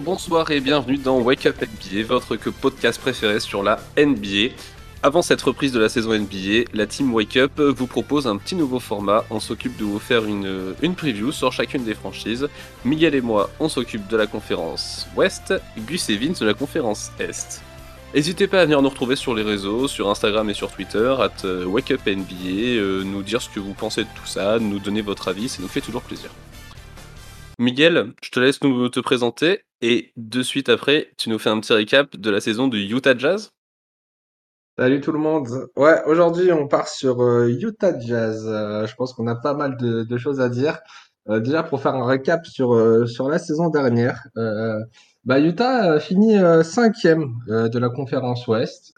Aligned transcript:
Bonsoir 0.00 0.50
et 0.50 0.60
bienvenue 0.60 0.96
dans 0.96 1.18
Wake 1.20 1.44
Up 1.44 1.56
NBA, 1.60 2.04
votre 2.06 2.36
podcast 2.50 3.00
préféré 3.00 3.40
sur 3.40 3.62
la 3.62 3.78
NBA. 3.98 4.54
Avant 5.02 5.20
cette 5.20 5.42
reprise 5.42 5.72
de 5.72 5.78
la 5.80 5.88
saison 5.88 6.14
NBA, 6.14 6.70
la 6.72 6.86
team 6.86 7.12
Wake 7.12 7.36
Up 7.36 7.60
vous 7.60 7.86
propose 7.86 8.26
un 8.26 8.36
petit 8.38 8.54
nouveau 8.54 8.80
format. 8.80 9.24
On 9.30 9.38
s'occupe 9.38 9.76
de 9.76 9.84
vous 9.84 9.98
faire 9.98 10.24
une, 10.24 10.74
une 10.80 10.94
preview 10.94 11.30
sur 11.30 11.52
chacune 11.52 11.84
des 11.84 11.94
franchises. 11.94 12.48
Miguel 12.84 13.14
et 13.14 13.20
moi, 13.20 13.50
on 13.60 13.68
s'occupe 13.68 14.08
de 14.08 14.16
la 14.16 14.26
conférence 14.26 15.08
Ouest, 15.14 15.54
Gus 15.86 16.08
et 16.08 16.16
Vince 16.16 16.40
de 16.40 16.46
la 16.46 16.54
conférence 16.54 17.10
Est. 17.18 17.62
N'hésitez 18.14 18.46
pas 18.46 18.60
à 18.60 18.64
venir 18.64 18.80
nous 18.80 18.88
retrouver 18.88 19.16
sur 19.16 19.34
les 19.34 19.42
réseaux, 19.42 19.88
sur 19.88 20.08
Instagram 20.08 20.48
et 20.48 20.54
sur 20.54 20.70
Twitter, 20.70 21.14
at 21.18 21.44
euh, 21.44 21.66
WakeUpNBA, 21.66 22.78
euh, 22.78 23.04
nous 23.04 23.22
dire 23.22 23.42
ce 23.42 23.48
que 23.48 23.60
vous 23.60 23.74
pensez 23.74 24.04
de 24.04 24.08
tout 24.14 24.26
ça, 24.26 24.58
nous 24.58 24.78
donner 24.78 25.02
votre 25.02 25.28
avis, 25.28 25.48
ça 25.48 25.60
nous 25.60 25.68
fait 25.68 25.80
toujours 25.80 26.02
plaisir. 26.02 26.30
Miguel, 27.62 28.12
je 28.24 28.30
te 28.30 28.40
laisse 28.40 28.60
nous 28.64 28.88
te 28.88 28.98
présenter 28.98 29.60
et 29.82 30.12
de 30.16 30.42
suite 30.42 30.68
après, 30.68 31.12
tu 31.16 31.30
nous 31.30 31.38
fais 31.38 31.48
un 31.48 31.60
petit 31.60 31.72
récap 31.72 32.16
de 32.16 32.28
la 32.28 32.40
saison 32.40 32.66
du 32.66 32.80
Utah 32.92 33.16
Jazz. 33.16 33.52
Salut 34.76 35.00
tout 35.00 35.12
le 35.12 35.20
monde. 35.20 35.46
Ouais, 35.76 36.02
aujourd'hui 36.06 36.50
on 36.50 36.66
part 36.66 36.88
sur 36.88 37.22
euh, 37.22 37.46
Utah 37.48 37.96
Jazz. 37.96 38.46
Euh, 38.48 38.84
je 38.88 38.94
pense 38.96 39.12
qu'on 39.12 39.28
a 39.28 39.36
pas 39.36 39.54
mal 39.54 39.76
de, 39.76 40.16
choses 40.16 40.40
à 40.40 40.48
dire. 40.48 40.80
Euh, 41.28 41.38
déjà 41.38 41.62
pour 41.62 41.80
faire 41.80 41.94
un 41.94 42.04
récap 42.04 42.44
sur 42.46 42.74
sur 43.08 43.28
la 43.28 43.38
saison 43.38 43.68
dernière, 43.68 44.26
bah 45.24 45.38
Utah 45.38 46.00
finit 46.00 46.38
cinquième 46.64 47.36
de 47.46 47.78
la 47.78 47.90
conférence 47.90 48.48
Ouest 48.48 48.92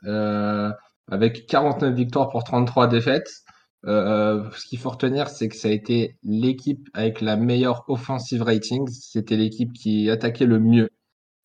avec 1.11 1.46
49 1.46 1.94
victoires 1.94 2.30
pour 2.30 2.44
33 2.44 2.86
défaites. 2.86 3.44
Ce 3.86 4.66
qu'il 4.66 4.78
faut 4.78 4.90
retenir, 4.90 5.28
c'est 5.28 5.48
que 5.48 5.56
ça 5.56 5.68
a 5.68 5.70
été 5.70 6.16
l'équipe 6.22 6.88
avec 6.94 7.20
la 7.20 7.36
meilleure 7.36 7.84
offensive 7.88 8.42
rating. 8.42 8.88
C'était 8.88 9.36
l'équipe 9.36 9.72
qui 9.72 10.10
attaquait 10.10 10.46
le 10.46 10.58
mieux. 10.60 10.88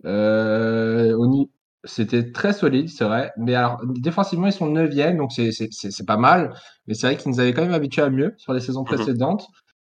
Euh, 0.05 1.15
c'était 1.85 2.31
très 2.31 2.53
solide, 2.53 2.89
c'est 2.89 3.05
vrai. 3.05 3.31
Mais 3.37 3.55
alors, 3.55 3.81
défensivement, 3.85 4.47
ils 4.47 4.53
sont 4.53 4.67
9 4.67 4.89
donc 5.15 5.31
c'est 5.31 6.05
pas 6.05 6.17
mal. 6.17 6.53
Mais 6.87 6.93
c'est 6.93 7.07
vrai 7.07 7.17
qu'ils 7.17 7.31
nous 7.31 7.39
avaient 7.39 7.53
quand 7.53 7.61
même 7.63 7.73
habitués 7.73 8.01
à 8.01 8.09
mieux 8.09 8.33
sur 8.37 8.53
les 8.53 8.59
saisons 8.59 8.81
Mhm. 8.81 8.87
précédentes. 8.87 9.47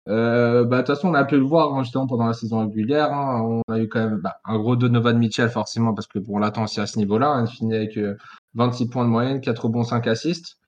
Euh, 0.08 0.64
bah, 0.64 0.82
de 0.82 0.86
toute 0.86 0.94
façon, 0.94 1.08
on 1.08 1.14
a 1.14 1.24
pu 1.24 1.36
le 1.36 1.42
voir 1.44 1.74
hein, 1.74 1.82
justement 1.82 2.06
pendant 2.06 2.26
la 2.26 2.32
saison 2.32 2.60
régulière. 2.60 3.12
hein. 3.12 3.40
on 3.68 3.72
a 3.72 3.78
eu 3.80 3.88
quand 3.88 3.98
même 4.08 4.20
bah, 4.22 4.36
un 4.44 4.56
gros 4.58 4.76
Donovan 4.76 5.18
Mitchell, 5.18 5.48
forcément, 5.48 5.94
parce 5.94 6.06
que 6.06 6.18
bon, 6.20 6.36
on 6.36 6.38
l'attend 6.38 6.64
aussi 6.64 6.80
à 6.80 6.86
ce 6.86 6.98
niveau-là. 6.98 7.28
hein. 7.28 7.44
il 7.48 7.52
finit 7.56 7.74
avec 7.74 7.96
euh, 7.96 8.16
26 8.54 8.88
points 8.88 9.04
de 9.04 9.10
moyenne, 9.10 9.40
4 9.40 9.64
rebonds, 9.64 9.82
5 9.82 10.06
assists. 10.06 10.58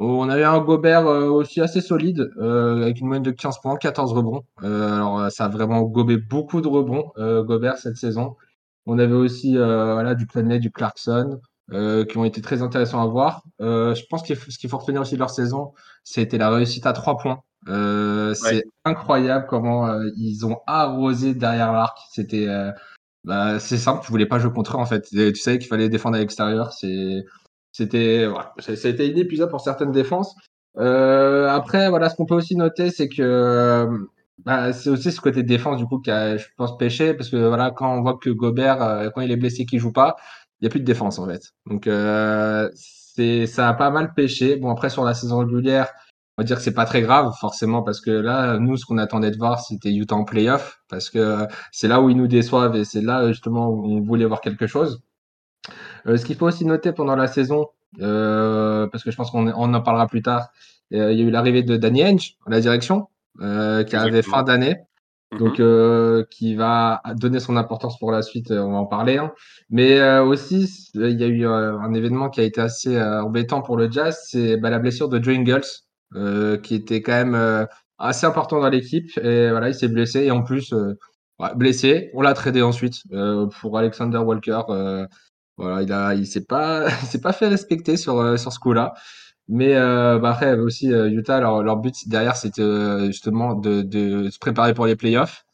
On 0.00 0.28
avait 0.28 0.44
un 0.44 0.60
Gobert 0.60 1.06
euh, 1.08 1.28
aussi 1.28 1.60
assez 1.60 1.80
solide, 1.80 2.30
euh, 2.38 2.82
avec 2.82 3.00
une 3.00 3.08
moyenne 3.08 3.24
de 3.24 3.32
15 3.32 3.58
points, 3.60 3.76
14 3.76 4.12
rebonds. 4.12 4.44
Euh, 4.62 4.94
alors, 4.94 5.30
ça 5.32 5.46
a 5.46 5.48
vraiment 5.48 5.82
gobé 5.82 6.16
beaucoup 6.16 6.60
de 6.60 6.68
rebonds, 6.68 7.10
euh, 7.18 7.42
Gobert, 7.42 7.78
cette 7.78 7.96
saison. 7.96 8.36
On 8.86 8.98
avait 8.98 9.12
aussi 9.14 9.56
euh, 9.58 9.94
voilà, 9.94 10.14
du 10.14 10.26
Clanley, 10.28 10.60
du 10.60 10.70
Clarkson, 10.70 11.40
euh, 11.72 12.04
qui 12.04 12.16
ont 12.16 12.24
été 12.24 12.40
très 12.40 12.62
intéressants 12.62 13.02
à 13.02 13.06
voir. 13.06 13.42
Euh, 13.60 13.94
je 13.96 14.04
pense 14.08 14.22
que 14.22 14.34
ce 14.34 14.56
qu'il 14.58 14.70
faut 14.70 14.78
retenir 14.78 15.00
aussi 15.02 15.14
de 15.14 15.18
leur 15.18 15.30
saison, 15.30 15.72
c'était 16.04 16.38
la 16.38 16.50
réussite 16.50 16.86
à 16.86 16.92
trois 16.92 17.18
points. 17.18 17.40
Euh, 17.68 18.28
Ouais. 18.30 18.34
c'est 18.34 18.64
incroyable 18.84 19.46
comment 19.48 19.86
euh, 19.88 20.08
ils 20.16 20.46
ont 20.46 20.58
arrosé 20.66 21.34
derrière 21.34 21.72
l'arc. 21.72 21.98
C'était 22.12 22.46
euh, 22.48 22.70
bah, 23.24 23.58
c'est 23.60 23.76
simple, 23.78 24.04
tu 24.04 24.10
voulais 24.12 24.26
pas 24.26 24.38
jouer 24.38 24.52
contre 24.52 24.76
eux 24.76 24.80
en 24.80 24.86
fait. 24.86 25.02
Tu 25.10 25.34
savais 25.36 25.58
qu'il 25.58 25.68
fallait 25.68 25.88
défendre 25.88 26.16
à 26.16 26.20
l'extérieur. 26.20 26.72
C'est 26.72 27.24
c'était 27.78 28.26
voilà, 28.26 28.52
été 28.66 29.06
inépuisable 29.06 29.50
pour 29.50 29.60
certaines 29.60 29.92
défenses. 29.92 30.34
Euh, 30.78 31.48
après, 31.48 31.88
voilà, 31.88 32.08
ce 32.08 32.16
qu'on 32.16 32.26
peut 32.26 32.34
aussi 32.34 32.56
noter, 32.56 32.90
c'est 32.90 33.08
que 33.08 33.22
euh, 33.22 33.86
bah, 34.44 34.72
c'est 34.72 34.90
aussi 34.90 35.12
ce 35.12 35.20
côté 35.20 35.42
défense 35.44 35.78
du 35.78 35.86
coup 35.86 36.00
qui 36.00 36.10
a, 36.10 36.36
je 36.36 36.46
pense, 36.56 36.76
pêché 36.76 37.14
parce 37.14 37.30
que 37.30 37.36
voilà, 37.36 37.70
quand 37.70 37.96
on 37.96 38.02
voit 38.02 38.18
que 38.18 38.30
Gobert, 38.30 38.82
euh, 38.82 39.10
quand 39.14 39.20
il 39.20 39.30
est 39.30 39.36
blessé, 39.36 39.64
qu'il 39.64 39.78
joue 39.78 39.92
pas, 39.92 40.16
il 40.60 40.64
y 40.64 40.66
a 40.66 40.70
plus 40.70 40.80
de 40.80 40.84
défense 40.84 41.18
en 41.20 41.26
fait. 41.26 41.52
Donc 41.66 41.86
euh, 41.86 42.68
c'est 42.74 43.46
ça 43.46 43.68
a 43.68 43.74
pas 43.74 43.90
mal 43.90 44.12
pêché. 44.14 44.56
Bon 44.56 44.70
après 44.70 44.90
sur 44.90 45.04
la 45.04 45.14
saison 45.14 45.38
régulière, 45.38 45.88
on 46.36 46.42
va 46.42 46.46
dire 46.46 46.56
que 46.56 46.62
c'est 46.62 46.74
pas 46.74 46.84
très 46.84 47.02
grave 47.02 47.32
forcément 47.40 47.82
parce 47.82 48.00
que 48.00 48.10
là, 48.10 48.58
nous, 48.58 48.76
ce 48.76 48.86
qu'on 48.86 48.98
attendait 48.98 49.30
de 49.30 49.36
voir, 49.38 49.60
c'était 49.60 49.92
Utah 49.92 50.16
en 50.16 50.24
playoff 50.24 50.80
parce 50.88 51.10
que 51.10 51.18
euh, 51.18 51.46
c'est 51.72 51.88
là 51.88 52.00
où 52.00 52.10
ils 52.10 52.16
nous 52.16 52.28
déçoivent 52.28 52.76
et 52.76 52.84
c'est 52.84 53.02
là 53.02 53.28
justement 53.28 53.68
où 53.68 53.84
on 53.86 54.00
voulait 54.00 54.26
voir 54.26 54.40
quelque 54.40 54.66
chose. 54.66 55.00
Euh, 56.06 56.16
ce 56.16 56.24
qu'il 56.24 56.36
faut 56.36 56.46
aussi 56.46 56.64
noter 56.64 56.92
pendant 56.92 57.16
la 57.16 57.26
saison, 57.26 57.66
euh, 58.00 58.86
parce 58.88 59.04
que 59.04 59.10
je 59.10 59.16
pense 59.16 59.30
qu'on 59.30 59.48
on 59.48 59.74
en 59.74 59.80
parlera 59.82 60.06
plus 60.06 60.22
tard, 60.22 60.48
euh, 60.94 61.12
il 61.12 61.18
y 61.18 61.22
a 61.22 61.24
eu 61.26 61.30
l'arrivée 61.30 61.62
de 61.62 61.76
Danny 61.76 62.02
Ainge 62.02 62.36
à 62.46 62.50
la 62.50 62.60
direction, 62.60 63.08
euh, 63.40 63.84
qui 63.84 63.96
arrivait 63.96 64.22
fin 64.22 64.42
d'année, 64.42 64.76
donc 65.38 65.58
Mhm. 65.58 65.64
euh, 65.66 66.24
qui 66.30 66.54
va 66.54 67.02
donner 67.16 67.40
son 67.40 67.56
importance 67.56 67.98
pour 67.98 68.10
la 68.12 68.22
suite, 68.22 68.50
on 68.50 68.72
va 68.72 68.78
en 68.78 68.86
parler. 68.86 69.18
hein. 69.18 69.32
Mais 69.70 69.98
euh, 70.00 70.24
aussi, 70.24 70.90
il 70.94 71.20
y 71.20 71.24
a 71.24 71.26
eu 71.26 71.46
euh, 71.46 71.78
un 71.78 71.92
événement 71.94 72.30
qui 72.30 72.40
a 72.40 72.44
été 72.44 72.60
assez 72.60 72.96
euh, 72.96 73.22
embêtant 73.22 73.60
pour 73.62 73.76
le 73.76 73.90
Jazz, 73.90 74.18
c'est 74.26 74.56
bah, 74.56 74.70
la 74.70 74.78
blessure 74.78 75.08
de 75.08 75.22
Joe 75.22 75.36
Ingles, 75.36 75.62
euh, 76.14 76.56
qui 76.58 76.74
était 76.74 77.02
quand 77.02 77.12
même 77.12 77.34
euh, 77.34 77.66
assez 77.98 78.26
important 78.26 78.60
dans 78.60 78.70
l'équipe. 78.70 79.10
Et 79.18 79.50
voilà, 79.50 79.68
il 79.68 79.74
s'est 79.74 79.88
blessé 79.88 80.20
et 80.24 80.30
en 80.30 80.42
plus 80.42 80.72
euh, 80.72 80.94
ouais, 81.38 81.54
blessé, 81.56 82.10
on 82.14 82.22
l'a 82.22 82.32
tradé 82.34 82.62
ensuite 82.62 82.94
euh, 83.12 83.46
pour 83.60 83.76
Alexander 83.78 84.18
Walker. 84.18 84.60
Voilà, 85.58 85.82
il 85.82 85.92
a, 85.92 86.14
il 86.14 86.26
s'est 86.26 86.44
pas, 86.44 86.88
il 87.02 87.06
s'est 87.08 87.20
pas 87.20 87.32
fait 87.32 87.48
respecter 87.48 87.96
sur 87.96 88.18
euh, 88.20 88.36
sur 88.36 88.52
ce 88.52 88.58
coup-là. 88.60 88.94
Mais 89.48 89.74
euh, 89.76 90.18
bah 90.18 90.30
après 90.32 90.58
aussi 90.58 90.92
euh, 90.92 91.08
Utah, 91.10 91.40
leur, 91.40 91.62
leur 91.62 91.76
but 91.78 91.94
derrière 92.08 92.36
c'était 92.36 92.62
euh, 92.62 93.06
justement 93.06 93.54
de, 93.54 93.82
de 93.82 94.28
se 94.30 94.38
préparer 94.38 94.74
pour 94.74 94.86
les 94.86 94.96
playoffs. 94.96 95.44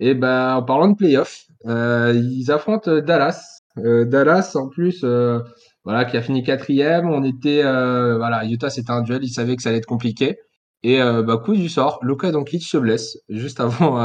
Et 0.00 0.14
ben 0.14 0.56
en 0.56 0.62
parlant 0.62 0.88
de 0.88 0.96
playoffs, 0.96 1.46
euh, 1.66 2.14
ils 2.14 2.50
affrontent 2.52 3.00
Dallas. 3.00 3.62
Euh, 3.78 4.04
Dallas 4.06 4.52
en 4.56 4.68
plus, 4.68 5.04
voilà, 5.84 6.04
qui 6.04 6.16
a 6.16 6.22
fini 6.22 6.42
quatrième. 6.42 7.08
On 7.10 7.22
était, 7.24 7.62
voilà, 7.62 8.44
Utah 8.46 8.70
c'était 8.70 8.90
un 8.92 9.02
duel, 9.02 9.24
ils 9.24 9.30
savaient 9.30 9.56
que 9.56 9.62
ça 9.62 9.70
allait 9.70 9.78
être 9.78 9.86
compliqué. 9.86 10.38
Et 10.82 10.98
bah 11.00 11.38
coup 11.44 11.54
du 11.56 11.68
sort, 11.68 11.98
Luka 12.02 12.30
Doncic 12.32 12.62
se 12.64 12.76
blesse 12.78 13.18
juste 13.28 13.60
avant 13.60 13.98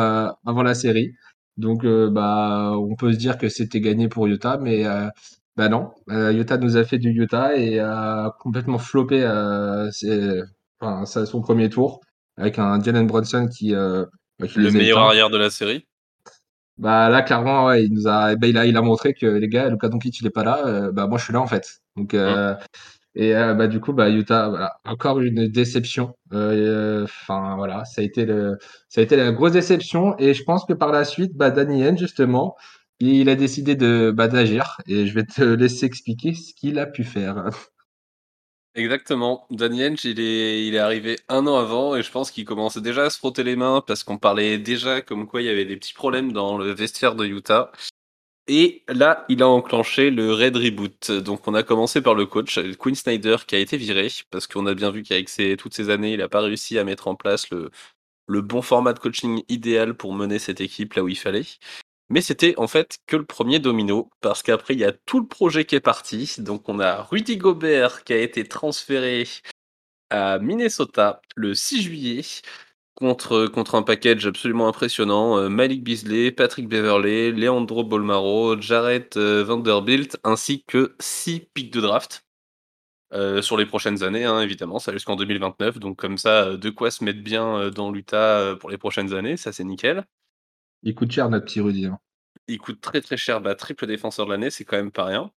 avant 0.45 0.63
la 0.63 0.73
série. 0.75 1.11
Donc 1.57 1.85
bah 1.85 2.73
on 2.77 2.95
peut 2.95 3.11
se 3.13 3.17
dire 3.17 3.37
que 3.37 3.49
c'était 3.49 3.81
gagné 3.81 4.07
pour 4.09 4.27
Utah, 4.27 4.57
mais 4.57 4.85
bah 5.57 5.69
non, 5.69 5.91
Euh, 6.09 6.31
Utah 6.33 6.57
nous 6.57 6.77
a 6.77 6.83
fait 6.83 6.97
du 6.97 7.09
Utah 7.11 7.55
et 7.57 7.79
a 7.79 8.33
complètement 8.39 8.77
floppé 8.79 9.23
euh, 9.23 9.89
ses- 9.91 10.41
enfin, 10.79 11.05
son 11.25 11.41
premier 11.41 11.69
tour 11.69 12.01
avec 12.37 12.59
un 12.59 12.81
Jalen 12.81 13.07
Brunson 13.07 13.47
qui, 13.47 13.75
euh, 13.75 14.05
bah, 14.39 14.47
qui 14.47 14.59
Le 14.59 14.69
les 14.69 14.75
a 14.75 14.79
meilleur 14.79 14.99
éteints. 14.99 15.07
arrière 15.07 15.29
de 15.29 15.37
la 15.37 15.49
série. 15.49 15.85
Bah 16.77 17.09
là 17.09 17.21
clairement 17.21 17.65
ouais, 17.67 17.83
il 17.85 17.93
nous 17.93 18.07
a 18.07 18.35
bah, 18.35 18.47
il 18.47 18.57
a 18.57 18.65
il 18.65 18.75
a 18.77 18.81
montré 18.81 19.13
que 19.13 19.25
les 19.27 19.47
gars 19.49 19.69
Luka 19.69 19.87
Doncic 19.89 20.19
il 20.19 20.27
est 20.27 20.29
pas 20.31 20.43
là 20.43 20.65
euh, 20.65 20.91
bah 20.91 21.05
moi 21.07 21.17
je 21.19 21.25
suis 21.25 21.33
là 21.33 21.41
en 21.41 21.47
fait. 21.47 21.81
Donc 21.95 22.13
euh, 22.13 22.55
et 23.15 23.35
euh, 23.35 23.53
bah 23.53 23.67
du 23.67 23.79
coup 23.81 23.93
bah 23.93 24.09
Utah 24.09 24.49
voilà, 24.49 24.73
encore 24.85 25.19
une 25.21 25.47
déception. 25.49 26.15
Euh, 26.33 27.03
Enfin 27.05 27.55
voilà, 27.57 27.85
ça 27.85 28.01
a 28.01 28.03
été 28.05 28.25
le 28.25 28.57
ça 28.89 29.01
a 29.01 29.03
été 29.03 29.15
la 29.17 29.31
grosse 29.31 29.53
déception 29.53 30.15
et 30.19 30.33
je 30.33 30.43
pense 30.43 30.65
que 30.65 30.73
par 30.73 30.91
la 30.91 31.05
suite 31.05 31.35
bah 31.35 31.51
Danny 31.51 31.83
justement 31.97 32.55
il 33.01 33.29
a 33.29 33.35
décidé 33.35 33.75
de 33.75 34.11
bah, 34.15 34.27
d'agir 34.27 34.77
et 34.87 35.05
je 35.05 35.13
vais 35.13 35.25
te 35.25 35.41
laisser 35.41 35.85
expliquer 35.85 36.33
ce 36.33 36.53
qu'il 36.53 36.79
a 36.79 36.85
pu 36.85 37.03
faire. 37.03 37.49
Exactement. 38.73 39.47
Ainge, 39.59 40.05
il 40.05 40.19
est, 40.19 40.77
arrivé 40.77 41.17
un 41.27 41.45
an 41.45 41.57
avant 41.57 41.95
et 41.95 42.03
je 42.03 42.11
pense 42.11 42.31
qu'il 42.31 42.45
commençait 42.45 42.79
déjà 42.79 43.03
à 43.05 43.09
se 43.09 43.17
frotter 43.17 43.43
les 43.43 43.57
mains 43.57 43.83
parce 43.85 44.03
qu'on 44.03 44.17
parlait 44.17 44.57
déjà 44.57 45.01
comme 45.01 45.27
quoi 45.27 45.41
il 45.41 45.45
y 45.47 45.49
avait 45.49 45.65
des 45.65 45.75
petits 45.75 45.93
problèmes 45.93 46.31
dans 46.31 46.57
le 46.57 46.71
vestiaire 46.71 47.15
de 47.15 47.25
Utah. 47.25 47.71
Et 48.47 48.83
là, 48.87 49.25
il 49.29 49.43
a 49.43 49.47
enclenché 49.47 50.09
le 50.09 50.33
Red 50.33 50.55
Reboot. 50.55 51.11
Donc, 51.11 51.47
on 51.47 51.53
a 51.53 51.63
commencé 51.63 52.01
par 52.01 52.15
le 52.15 52.25
coach, 52.25 52.59
Quinn 52.77 52.95
Snyder, 52.95 53.37
qui 53.45 53.55
a 53.55 53.59
été 53.59 53.77
viré 53.77 54.07
parce 54.29 54.47
qu'on 54.47 54.65
a 54.65 54.73
bien 54.73 54.91
vu 54.91 55.03
qu'avec 55.03 55.29
toutes 55.57 55.73
ces 55.73 55.89
années, 55.89 56.13
il 56.13 56.19
n'a 56.19 56.29
pas 56.29 56.41
réussi 56.41 56.79
à 56.79 56.83
mettre 56.83 57.07
en 57.07 57.15
place 57.15 57.47
le 57.49 58.41
bon 58.41 58.61
format 58.61 58.93
de 58.93 58.99
coaching 58.99 59.43
idéal 59.49 59.95
pour 59.95 60.13
mener 60.13 60.39
cette 60.39 60.61
équipe 60.61 60.93
là 60.93 61.03
où 61.03 61.09
il 61.09 61.17
fallait. 61.17 61.45
Mais 62.11 62.21
c'était 62.21 62.53
en 62.57 62.67
fait 62.67 62.99
que 63.07 63.15
le 63.15 63.25
premier 63.25 63.59
domino, 63.59 64.09
parce 64.21 64.43
qu'après 64.43 64.73
il 64.75 64.79
y 64.81 64.85
a 64.85 64.91
tout 64.91 65.19
le 65.21 65.27
projet 65.27 65.65
qui 65.65 65.75
est 65.75 65.79
parti. 65.79 66.35
Donc 66.39 66.69
on 66.69 66.79
a 66.79 67.03
Rudy 67.03 67.37
Gobert 67.37 68.03
qui 68.03 68.13
a 68.13 68.17
été 68.17 68.45
transféré 68.47 69.27
à 70.09 70.39
Minnesota 70.39 71.21
le 71.35 71.55
6 71.55 71.81
juillet 71.83 72.21
contre, 72.95 73.75
un 73.75 73.83
package 73.83 74.27
absolument 74.27 74.67
impressionnant. 74.67 75.37
Euh, 75.37 75.49
Malik 75.49 75.83
Beasley, 75.83 76.31
Patrick 76.31 76.67
Beverley, 76.67 77.31
Leandro 77.31 77.83
Bolmaro, 77.83 78.59
Jarrett 78.61 79.17
euh, 79.17 79.43
Vanderbilt, 79.43 80.17
ainsi 80.23 80.63
que 80.67 80.95
6 80.99 81.41
pics 81.53 81.73
de 81.73 81.81
draft. 81.81 82.25
euh, 83.13 83.41
sur 83.41 83.57
les 83.57 83.65
prochaines 83.65 84.03
années, 84.03 84.25
hein, 84.25 84.39
évidemment, 84.41 84.79
ça 84.79 84.93
jusqu'en 84.93 85.15
2029. 85.17 85.79
Donc 85.79 85.97
comme 85.97 86.17
ça, 86.17 86.55
de 86.57 86.69
quoi 86.69 86.91
se 86.91 87.03
mettre 87.03 87.21
bien 87.21 87.69
dans 87.71 87.91
l'Utah 87.91 88.55
pour 88.59 88.69
les 88.69 88.77
prochaines 88.77 89.13
années, 89.13 89.37
ça 89.37 89.51
c'est 89.51 89.63
nickel. 89.65 90.05
Il 90.83 90.95
coûte 90.95 91.11
cher 91.11 91.29
notre 91.29 91.45
petit 91.45 91.61
Rudy. 91.61 91.85
hein. 91.85 91.99
Il 92.47 92.57
coûte 92.57 92.81
très 92.81 93.01
très 93.01 93.17
cher, 93.17 93.41
bah, 93.41 93.55
triple 93.55 93.87
défenseur 93.87 94.25
de 94.25 94.31
l'année, 94.31 94.49
c'est 94.49 94.65
quand 94.65 94.77
même 94.77 94.91
pas 94.91 95.05
rien. 95.05 95.31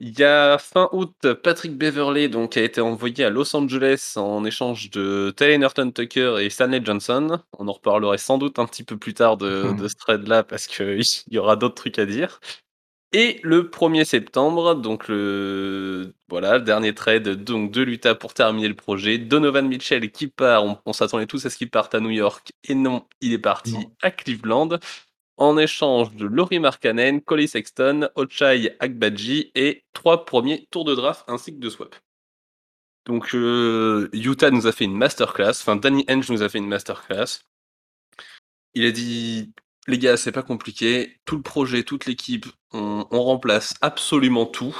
Il 0.00 0.18
y 0.18 0.24
a 0.24 0.58
fin 0.58 0.88
août, 0.92 1.14
Patrick 1.42 1.78
Beverley 1.78 2.28
donc 2.28 2.56
a 2.56 2.62
été 2.62 2.80
envoyé 2.80 3.24
à 3.24 3.30
Los 3.30 3.54
Angeles 3.54 4.14
en 4.16 4.44
échange 4.44 4.90
de 4.90 5.32
Taylor 5.36 5.60
Norton 5.60 5.92
Tucker 5.92 6.36
et 6.40 6.50
Stanley 6.50 6.80
Johnson. 6.84 7.40
On 7.58 7.68
en 7.68 7.72
reparlerait 7.72 8.18
sans 8.18 8.36
doute 8.36 8.58
un 8.58 8.66
petit 8.66 8.82
peu 8.82 8.98
plus 8.98 9.14
tard 9.14 9.36
de 9.36 9.72
de 9.78 9.86
ce 9.86 9.94
trade 9.94 10.26
là 10.26 10.42
parce 10.42 10.66
qu'il 10.66 11.00
y 11.30 11.38
aura 11.38 11.54
d'autres 11.56 11.76
trucs 11.76 11.98
à 12.00 12.06
dire. 12.06 12.40
Et 13.16 13.38
le 13.44 13.62
1er 13.70 14.04
septembre, 14.04 14.74
donc 14.74 15.06
le 15.06 16.14
voilà, 16.28 16.58
le 16.58 16.64
dernier 16.64 16.92
trade 16.96 17.28
donc 17.44 17.70
de 17.70 17.80
l'Utah 17.80 18.16
pour 18.16 18.34
terminer 18.34 18.66
le 18.66 18.74
projet. 18.74 19.18
Donovan 19.18 19.68
Mitchell 19.68 20.10
qui 20.10 20.26
part, 20.26 20.64
on, 20.64 20.78
on 20.84 20.92
s'attendait 20.92 21.28
tous 21.28 21.46
à 21.46 21.50
ce 21.50 21.56
qu'il 21.56 21.70
parte 21.70 21.94
à 21.94 22.00
New 22.00 22.10
York, 22.10 22.50
et 22.64 22.74
non, 22.74 23.06
il 23.20 23.32
est 23.32 23.38
parti 23.38 23.74
Non. 23.74 23.92
à 24.02 24.10
Cleveland. 24.10 24.80
En 25.36 25.56
échange 25.58 26.12
de 26.16 26.26
Laurie 26.26 26.58
Markkanen, 26.58 27.20
Collie 27.20 27.46
Sexton, 27.46 28.08
Ochai 28.16 28.74
Agbaji 28.80 29.52
et 29.54 29.84
trois 29.92 30.24
premiers 30.24 30.66
tours 30.72 30.84
de 30.84 30.96
draft 30.96 31.24
ainsi 31.28 31.54
que 31.54 31.60
de 31.60 31.70
swap. 31.70 31.94
Donc 33.06 33.32
euh, 33.36 34.08
Utah 34.12 34.50
nous 34.50 34.66
a 34.66 34.72
fait 34.72 34.86
une 34.86 34.96
masterclass, 34.96 35.50
enfin 35.50 35.76
Danny 35.76 36.04
Henge 36.10 36.30
nous 36.32 36.42
a 36.42 36.48
fait 36.48 36.58
une 36.58 36.66
masterclass. 36.66 37.44
Il 38.74 38.84
a 38.86 38.90
dit 38.90 39.52
les 39.86 39.98
gars, 39.98 40.16
c'est 40.16 40.32
pas 40.32 40.42
compliqué. 40.42 41.20
Tout 41.24 41.36
le 41.36 41.42
projet, 41.42 41.82
toute 41.84 42.06
l'équipe, 42.06 42.46
on, 42.74 43.22
remplace 43.22 43.74
absolument 43.80 44.46
tout. 44.46 44.76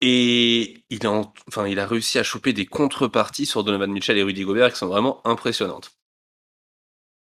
Et 0.00 0.84
il 0.90 1.06
a, 1.06 1.86
réussi 1.86 2.18
à 2.18 2.22
choper 2.22 2.52
des 2.52 2.66
contreparties 2.66 3.46
sur 3.46 3.64
Donovan 3.64 3.90
Mitchell 3.90 4.16
et 4.16 4.22
Rudy 4.22 4.44
Gobert 4.44 4.72
qui 4.72 4.78
sont 4.78 4.86
vraiment 4.86 5.26
impressionnantes. 5.26 5.98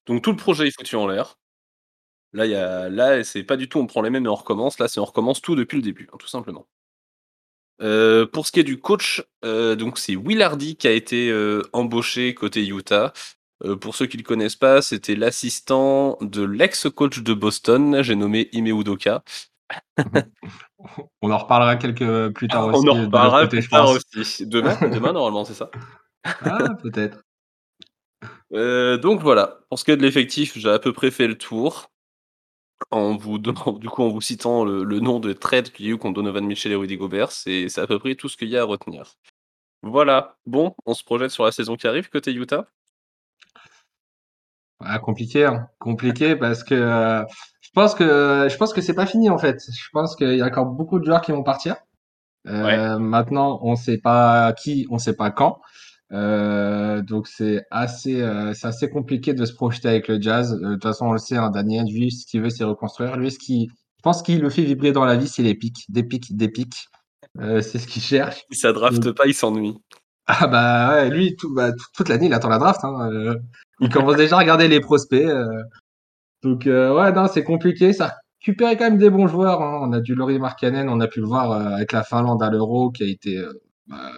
Donc 0.07 0.23
tout 0.23 0.31
le 0.31 0.37
projet 0.37 0.67
est 0.67 0.71
foutu 0.71 0.95
en 0.95 1.07
l'air. 1.07 1.37
Là, 2.33 2.45
y 2.45 2.55
a, 2.55 2.89
là, 2.89 3.23
c'est 3.23 3.43
pas 3.43 3.55
du 3.57 3.69
tout 3.69 3.79
on 3.79 3.87
prend 3.87 4.01
les 4.01 4.09
mêmes 4.09 4.25
et 4.25 4.29
on 4.29 4.35
recommence. 4.35 4.79
Là, 4.79 4.87
c'est 4.87 4.99
on 4.99 5.05
recommence 5.05 5.41
tout 5.41 5.55
depuis 5.55 5.77
le 5.77 5.83
début, 5.83 6.09
hein, 6.11 6.17
tout 6.19 6.27
simplement. 6.27 6.67
Euh, 7.81 8.25
pour 8.25 8.47
ce 8.47 8.51
qui 8.51 8.59
est 8.59 8.63
du 8.63 8.79
coach, 8.79 9.23
euh, 9.43 9.75
donc 9.75 9.99
c'est 9.99 10.15
Will 10.15 10.41
Hardy 10.41 10.77
qui 10.77 10.87
a 10.87 10.91
été 10.91 11.29
euh, 11.29 11.61
embauché 11.73 12.33
côté 12.33 12.65
Utah. 12.65 13.13
Euh, 13.63 13.75
pour 13.77 13.95
ceux 13.95 14.05
qui 14.05 14.17
le 14.17 14.23
connaissent 14.23 14.55
pas, 14.57 14.81
c'était 14.81 15.15
l'assistant 15.15 16.17
de 16.21 16.43
l'ex-coach 16.43 17.19
de 17.23 17.33
Boston, 17.33 18.01
j'ai 18.01 18.15
nommé 18.15 18.49
Ime 18.51 18.67
Udoka. 18.67 19.23
On 21.21 21.31
en 21.31 21.37
reparlera 21.37 21.75
quelques 21.77 22.33
plus 22.33 22.47
tard 22.47 22.67
aussi 22.67 22.87
On 22.87 22.91
en 22.91 22.95
de 22.95 22.99
notre 23.01 23.05
reparlera 23.07 23.41
côté, 23.43 23.57
plus 23.57 23.61
je 23.63 23.69
tard 23.69 23.85
pense. 23.85 23.97
aussi. 24.17 24.45
Demain, 24.47 24.77
demain 24.93 25.13
normalement, 25.13 25.45
c'est 25.45 25.53
ça. 25.53 25.71
Ah, 26.23 26.69
peut-être. 26.81 27.21
Euh, 28.53 28.97
donc 28.97 29.21
voilà, 29.21 29.59
pour 29.69 29.77
ce 29.79 29.83
qui 29.83 29.91
est 29.91 29.97
de 29.97 30.01
l'effectif, 30.01 30.57
j'ai 30.57 30.69
à 30.69 30.79
peu 30.79 30.93
près 30.93 31.11
fait 31.11 31.27
le 31.27 31.37
tour. 31.37 31.91
En 32.91 33.15
vous 33.17 33.37
donnant, 33.37 33.73
du 33.73 33.89
coup, 33.89 34.03
en 34.03 34.09
vous 34.09 34.21
citant 34.21 34.63
le, 34.65 34.83
le 34.83 34.99
nom 34.99 35.19
de 35.19 35.33
trade 35.33 35.71
qu'il 35.71 35.85
y 35.85 35.89
a 35.89 35.91
eu 35.93 35.97
contre 35.97 36.15
Donovan 36.15 36.45
Mitchell 36.45 36.71
et 36.71 36.75
Rudy 36.75 36.97
Gobert, 36.97 37.31
c'est 37.31 37.67
à 37.77 37.87
peu 37.87 37.99
près 37.99 38.15
tout 38.15 38.29
ce 38.29 38.37
qu'il 38.37 38.49
y 38.49 38.57
a 38.57 38.61
à 38.61 38.65
retenir. 38.65 39.13
Voilà, 39.81 40.37
bon, 40.45 40.75
on 40.85 40.93
se 40.93 41.03
projette 41.03 41.31
sur 41.31 41.45
la 41.45 41.51
saison 41.51 41.75
qui 41.75 41.87
arrive 41.87 42.09
côté 42.09 42.31
Utah. 42.33 42.67
Ah, 44.79 44.99
compliqué, 44.99 45.45
hein. 45.45 45.67
Compliqué 45.79 46.35
parce 46.35 46.63
que 46.63 46.75
euh, 46.75 47.23
je 47.61 47.69
pense 47.73 47.95
que 47.95 48.47
je 48.49 48.57
pense 48.57 48.73
que 48.73 48.81
c'est 48.81 48.93
pas 48.93 49.05
fini 49.05 49.29
en 49.29 49.37
fait. 49.37 49.61
Je 49.71 49.89
pense 49.93 50.15
qu'il 50.15 50.35
y 50.35 50.41
a 50.41 50.45
encore 50.45 50.65
beaucoup 50.65 50.99
de 50.99 51.05
joueurs 51.05 51.21
qui 51.21 51.31
vont 51.31 51.43
partir. 51.43 51.75
Ouais. 52.45 52.53
Euh, 52.53 52.99
maintenant, 52.99 53.59
on 53.63 53.75
sait 53.75 53.97
pas 53.97 54.53
qui, 54.53 54.85
on 54.89 54.97
sait 54.97 55.15
pas 55.15 55.31
quand. 55.31 55.59
Euh, 56.11 57.01
donc 57.01 57.27
c'est 57.27 57.63
assez, 57.71 58.21
euh, 58.21 58.53
c'est 58.53 58.67
assez 58.67 58.89
compliqué 58.89 59.33
de 59.33 59.45
se 59.45 59.53
projeter 59.53 59.89
avec 59.89 60.07
le 60.07 60.21
jazz. 60.21 60.53
Euh, 60.53 60.69
de 60.69 60.73
toute 60.73 60.83
façon, 60.83 61.07
on 61.07 61.11
le 61.13 61.17
sait, 61.17 61.37
hein, 61.37 61.49
Daniel, 61.49 61.87
lui, 61.87 62.11
ce 62.11 62.25
qu'il 62.27 62.41
veut, 62.41 62.49
c'est 62.49 62.63
reconstruire. 62.63 63.17
Lui, 63.17 63.31
ce 63.31 63.39
qui, 63.39 63.69
je 63.69 64.01
pense 64.03 64.21
qu'il 64.21 64.41
le 64.41 64.49
fait 64.49 64.61
vibrer 64.61 64.91
dans 64.91 65.05
la 65.05 65.15
vie, 65.15 65.27
c'est 65.27 65.43
les 65.43 65.55
pics, 65.55 65.85
des 65.89 66.03
pics, 66.03 66.35
des 66.35 66.49
pics. 66.49 66.87
Euh, 67.39 67.61
c'est 67.61 67.79
ce 67.79 67.87
qu'il 67.87 68.01
cherche. 68.01 68.45
Si 68.51 68.59
ça 68.59 68.71
Donc, 68.71 68.77
drafte 68.81 69.11
pas, 69.11 69.25
il 69.25 69.33
s'ennuie. 69.33 69.75
Ah 70.27 70.47
bah 70.47 70.89
ouais, 70.95 71.09
lui, 71.09 71.35
tout, 71.35 71.53
bah, 71.53 71.71
tout- 71.71 71.85
toute 71.95 72.09
l'année, 72.09 72.27
il 72.27 72.33
attend 72.33 72.49
la 72.49 72.57
draft. 72.59 72.83
Hein. 72.83 73.09
Euh, 73.11 73.35
il 73.79 73.89
commence 73.89 74.15
déjà 74.15 74.37
à 74.37 74.39
regarder 74.39 74.67
les 74.67 74.79
prospects. 74.79 75.25
euh. 75.25 75.63
Donc 76.43 76.67
euh, 76.67 76.95
ouais, 76.95 77.11
non, 77.11 77.27
c'est 77.27 77.43
compliqué. 77.43 77.93
Ça 77.93 78.05
a 78.07 78.13
récupéré 78.41 78.77
quand 78.77 78.85
même 78.85 78.97
des 78.97 79.09
bons 79.09 79.27
joueurs. 79.27 79.61
hein. 79.61 79.79
On 79.83 79.93
a 79.93 79.99
du 80.01 80.15
Laurie 80.15 80.39
Markkanen, 80.39 80.89
on 80.89 80.99
a 81.01 81.07
pu 81.07 81.19
le 81.21 81.27
voir 81.27 81.51
euh, 81.51 81.75
avec 81.75 81.91
la 81.91 82.03
Finlande 82.03 82.41
à 82.43 82.49
l'Euro, 82.49 82.91
qui 82.91 83.03
a 83.03 83.07
été 83.07 83.37
euh, 83.37 83.53
bah, 83.87 84.11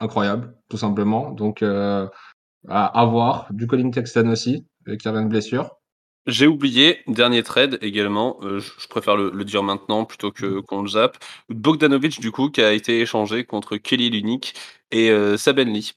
incroyable, 0.00 0.54
tout 0.68 0.76
simplement. 0.78 1.30
Donc 1.32 1.62
euh, 1.62 2.06
à, 2.68 2.86
à 2.86 3.04
voir. 3.06 3.48
Du 3.52 3.66
Colin 3.66 3.90
Texton 3.90 4.28
aussi, 4.30 4.66
qui 5.00 5.08
revient 5.08 5.24
de 5.24 5.28
blessure. 5.30 5.70
J'ai 6.28 6.48
oublié, 6.48 6.98
dernier 7.06 7.44
trade 7.44 7.78
également, 7.82 8.38
euh, 8.42 8.58
je, 8.58 8.72
je 8.80 8.88
préfère 8.88 9.16
le, 9.16 9.30
le 9.30 9.44
dire 9.44 9.62
maintenant 9.62 10.04
plutôt 10.04 10.32
que 10.32 10.58
qu'on 10.60 10.82
le 10.82 10.88
zappe. 10.88 11.18
Bogdanovic, 11.50 12.18
du 12.20 12.32
coup, 12.32 12.50
qui 12.50 12.60
a 12.62 12.72
été 12.72 13.00
échangé 13.00 13.44
contre 13.44 13.76
Kelly 13.76 14.10
Lunick 14.10 14.54
et 14.90 15.10
euh, 15.10 15.36
Saben 15.36 15.68
Lee. 15.68 15.92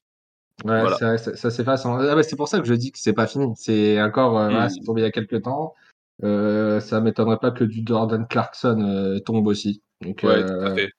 Ouais, 0.66 0.82
Voilà. 0.82 0.98
c'est 0.98 1.06
vrai, 1.06 1.18
ça, 1.18 1.36
ça 1.36 1.50
s'efface. 1.52 1.86
en- 1.86 1.98
Ah 2.00 2.16
bah, 2.16 2.24
c'est 2.24 2.36
pour 2.36 2.48
ça 2.50 2.60
que 2.60 2.66
je 2.66 2.74
dis 2.74 2.92
que 2.92 3.00
c'est 3.00 3.14
pas 3.14 3.28
fini. 3.28 3.54
C'est 3.56 4.02
encore, 4.02 4.38
euh, 4.38 4.50
voilà, 4.50 4.70
c'est 4.70 4.82
Hmm. 4.82 4.86
tombé 4.86 5.02
il 5.02 5.06
y 5.06 5.08
a 5.08 5.12
quelques 5.12 5.42
temps. 5.44 5.74
Euh, 6.24 6.80
ça 6.82 7.00
m'étonnerait 7.00 7.38
pas 7.40 7.52
que 7.52 7.64
du 7.64 7.82
Jordan 7.86 8.28
Clarkson 8.28 9.20
tombe 9.26 9.48
aussi. 9.48 9.82
Donc, 10.02 10.20
Ouais, 10.24 10.46
tout 10.46 10.52
à 10.52 10.76
fait. 10.76 10.92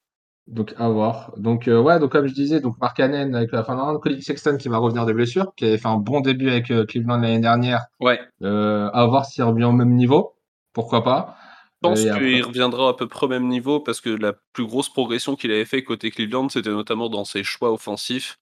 donc 0.46 0.74
à 0.78 0.88
voir. 0.88 1.34
Donc 1.36 1.68
euh, 1.68 1.78
ouais, 1.80 1.98
donc 2.00 2.10
comme 2.12 2.26
je 2.26 2.32
disais, 2.32 2.60
donc 2.60 2.78
Markkanen 2.80 3.34
avec 3.34 3.52
la 3.52 3.62
Finlande, 3.62 4.00
Colin 4.00 4.20
Sexton 4.22 4.56
qui 4.56 4.68
va 4.70 4.78
revenir 4.78 5.04
de 5.04 5.12
blessure, 5.12 5.52
qui 5.56 5.66
avait 5.66 5.76
fait 5.78 5.88
un 5.88 5.98
bon 5.98 6.20
début 6.20 6.48
avec 6.48 6.70
euh, 6.70 6.86
Cleveland 6.86 7.18
l'année 7.18 7.38
dernière. 7.40 7.84
Ouais. 8.00 8.18
Euh, 8.42 8.88
à 8.94 9.04
voir 9.06 9.26
s'il 9.26 9.44
revient 9.44 9.64
au 9.64 9.72
même 9.72 9.94
niveau, 9.94 10.34
pourquoi 10.72 11.04
pas. 11.04 11.36
Je 11.82 11.88
pense 11.88 12.04
après, 12.04 12.32
qu'il 12.32 12.42
reviendra 12.42 12.90
à 12.90 12.94
peu 12.94 13.08
près 13.08 13.26
au 13.26 13.28
même 13.28 13.48
niveau 13.48 13.80
parce 13.80 14.00
que 14.00 14.10
la 14.10 14.34
plus 14.52 14.66
grosse 14.66 14.90
progression 14.90 15.34
qu'il 15.34 15.50
avait 15.50 15.64
fait 15.64 15.82
côté 15.82 16.10
Cleveland, 16.10 16.48
c'était 16.50 16.70
notamment 16.70 17.08
dans 17.08 17.24
ses 17.24 17.42
choix 17.42 17.72
offensifs, 17.72 18.38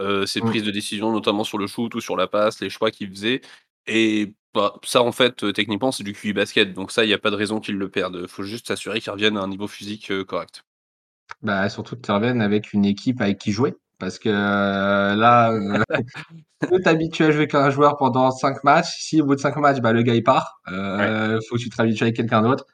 euh, 0.00 0.24
ses 0.24 0.40
hmm. 0.40 0.46
prises 0.46 0.62
de 0.62 0.70
décision, 0.70 1.12
notamment 1.12 1.44
sur 1.44 1.58
le 1.58 1.66
shoot 1.66 1.94
ou 1.94 2.00
sur 2.00 2.16
la 2.16 2.26
passe, 2.26 2.60
les 2.60 2.70
choix 2.70 2.90
qu'il 2.90 3.10
faisait. 3.10 3.42
Et 3.86 4.34
bah, 4.54 4.74
ça, 4.84 5.02
en 5.02 5.12
fait, 5.12 5.44
euh, 5.44 5.52
techniquement, 5.52 5.92
c'est 5.92 6.04
du 6.04 6.14
QI 6.14 6.32
basket. 6.32 6.72
Donc 6.72 6.90
ça, 6.92 7.04
il 7.04 7.08
n'y 7.08 7.14
a 7.14 7.18
pas 7.18 7.30
de 7.30 7.36
raison 7.36 7.60
qu'il 7.60 7.76
le 7.76 7.90
perde. 7.90 8.20
Il 8.22 8.28
faut 8.28 8.42
juste 8.42 8.68
s'assurer 8.68 9.00
qu'il 9.00 9.12
revienne 9.12 9.36
à 9.36 9.40
un 9.40 9.48
niveau 9.48 9.68
physique 9.68 10.10
euh, 10.10 10.24
correct. 10.24 10.64
bah, 11.42 11.68
surtout 11.68 11.96
qu'ils 11.96 12.14
reviennent 12.14 12.40
avec 12.42 12.72
une 12.72 12.86
équipe 12.86 13.20
avec 13.20 13.38
qui 13.38 13.52
jouer. 13.52 13.74
Parce 13.98 14.18
que 14.18 14.28
euh, 14.28 15.14
là, 15.16 15.50
euh, 15.50 15.82
tu 16.72 16.82
t'habitues 16.82 17.24
à 17.24 17.30
jouer 17.30 17.40
avec 17.40 17.54
un 17.54 17.70
joueur 17.70 17.96
pendant 17.96 18.30
5 18.30 18.62
matchs. 18.62 18.96
Si 19.00 19.20
au 19.20 19.26
bout 19.26 19.34
de 19.34 19.40
5 19.40 19.56
matchs, 19.56 19.80
bah, 19.80 19.92
le 19.92 20.02
gars 20.02 20.14
il 20.14 20.22
part, 20.22 20.60
Ouais. 20.68 20.72
euh, 20.74 21.40
faut 21.48 21.56
que 21.56 21.60
tu 21.60 21.68
te 21.68 21.76
réhabitues 21.76 22.04
avec 22.04 22.16
quelqu'un 22.16 22.42
d'autre. 22.42 22.64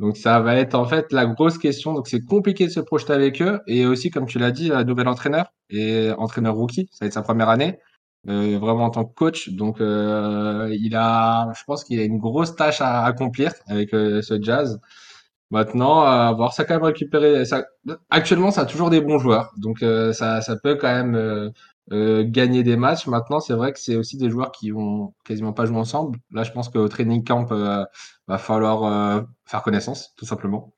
Donc 0.00 0.16
ça 0.16 0.40
va 0.40 0.56
être 0.56 0.74
en 0.74 0.86
fait 0.86 1.12
la 1.12 1.26
grosse 1.26 1.58
question. 1.58 1.92
Donc 1.92 2.08
c'est 2.08 2.24
compliqué 2.24 2.66
de 2.66 2.72
se 2.72 2.80
projeter 2.80 3.12
avec 3.12 3.40
eux. 3.42 3.60
Et 3.66 3.84
aussi, 3.86 4.10
comme 4.10 4.26
tu 4.26 4.38
l'as 4.38 4.50
dit, 4.50 4.70
nouvel 4.86 5.08
entraîneur 5.08 5.52
et 5.68 6.10
entraîneur 6.16 6.54
rookie, 6.56 6.88
ça 6.90 7.04
va 7.04 7.06
être 7.06 7.12
sa 7.12 7.22
première 7.22 7.50
année, 7.50 7.78
euh, 8.28 8.58
vraiment 8.58 8.84
en 8.84 8.90
tant 8.90 9.04
que 9.04 9.14
coach. 9.14 9.50
Donc 9.50 9.80
euh, 9.80 10.74
il 10.78 10.96
a, 10.96 11.52
je 11.54 11.62
pense 11.66 11.84
qu'il 11.84 12.00
a 12.00 12.04
une 12.04 12.18
grosse 12.18 12.56
tâche 12.56 12.80
à 12.80 13.04
accomplir 13.04 13.52
avec 13.68 13.92
euh, 13.94 14.22
ce 14.22 14.40
Jazz. 14.42 14.80
Maintenant, 15.50 16.02
à 16.02 16.32
voir, 16.32 16.52
ça 16.52 16.62
a 16.62 16.64
quand 16.66 16.74
même 16.74 16.84
récupéré. 16.84 17.44
Ça, 17.44 17.64
actuellement, 18.10 18.50
ça 18.52 18.62
a 18.62 18.66
toujours 18.66 18.90
des 18.90 19.00
bons 19.00 19.18
joueurs, 19.18 19.52
donc 19.56 19.82
euh, 19.82 20.12
ça, 20.12 20.40
ça 20.42 20.56
peut 20.56 20.76
quand 20.76 20.88
même 20.92 21.16
euh, 21.16 21.50
euh, 21.92 22.24
gagner 22.26 22.62
des 22.62 22.76
matchs. 22.76 23.06
Maintenant, 23.08 23.40
c'est 23.40 23.54
vrai 23.54 23.72
que 23.72 23.80
c'est 23.80 23.96
aussi 23.96 24.16
des 24.16 24.30
joueurs 24.30 24.52
qui 24.52 24.70
vont 24.70 25.12
quasiment 25.24 25.52
pas 25.52 25.66
jouer 25.66 25.78
ensemble. 25.78 26.18
Là, 26.32 26.44
je 26.44 26.52
pense 26.52 26.68
qu'au 26.68 26.86
training 26.88 27.24
camp, 27.24 27.50
euh, 27.52 27.84
va 28.28 28.38
falloir 28.38 28.84
euh, 28.84 29.22
faire 29.44 29.62
connaissance, 29.62 30.14
tout 30.16 30.24
simplement. 30.26 30.72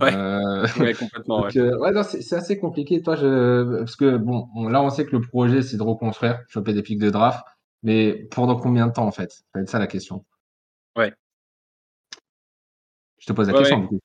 Ouais, 0.00 0.14
Euh, 0.14 0.66
ouais, 0.78 0.94
complètement, 0.94 1.42
ouais. 1.42 1.52
donc, 1.52 1.56
euh, 1.56 1.78
ouais, 1.78 1.92
non, 1.92 2.02
c'est 2.02 2.34
assez 2.36 2.58
compliqué. 2.58 3.02
Toi, 3.02 3.16
je, 3.16 3.78
parce 3.78 3.96
que 3.96 4.16
bon, 4.16 4.48
on- 4.54 4.68
là, 4.68 4.82
on 4.82 4.90
sait 4.90 5.06
que 5.06 5.16
le 5.16 5.20
projet, 5.22 5.62
c'est 5.62 5.76
de 5.76 5.82
reconstruire, 5.82 6.40
choper 6.48 6.72
des 6.74 6.82
pics 6.82 6.98
de 7.00 7.10
draft, 7.10 7.44
mais 7.82 8.26
pendant 8.32 8.56
combien 8.58 8.86
de 8.88 8.92
temps, 8.92 9.06
en 9.06 9.12
fait? 9.12 9.32
Ça 9.32 9.42
va 9.54 9.60
être 9.62 9.70
ça 9.70 9.78
la 9.78 9.86
question. 9.86 10.24
Ouais, 10.96 11.12
Je 13.18 13.26
te 13.26 13.32
pose 13.32 13.48
la 13.48 13.54
ouais, 13.54 13.54
question, 13.54 13.78
du 13.78 13.86
coup. 13.88 14.00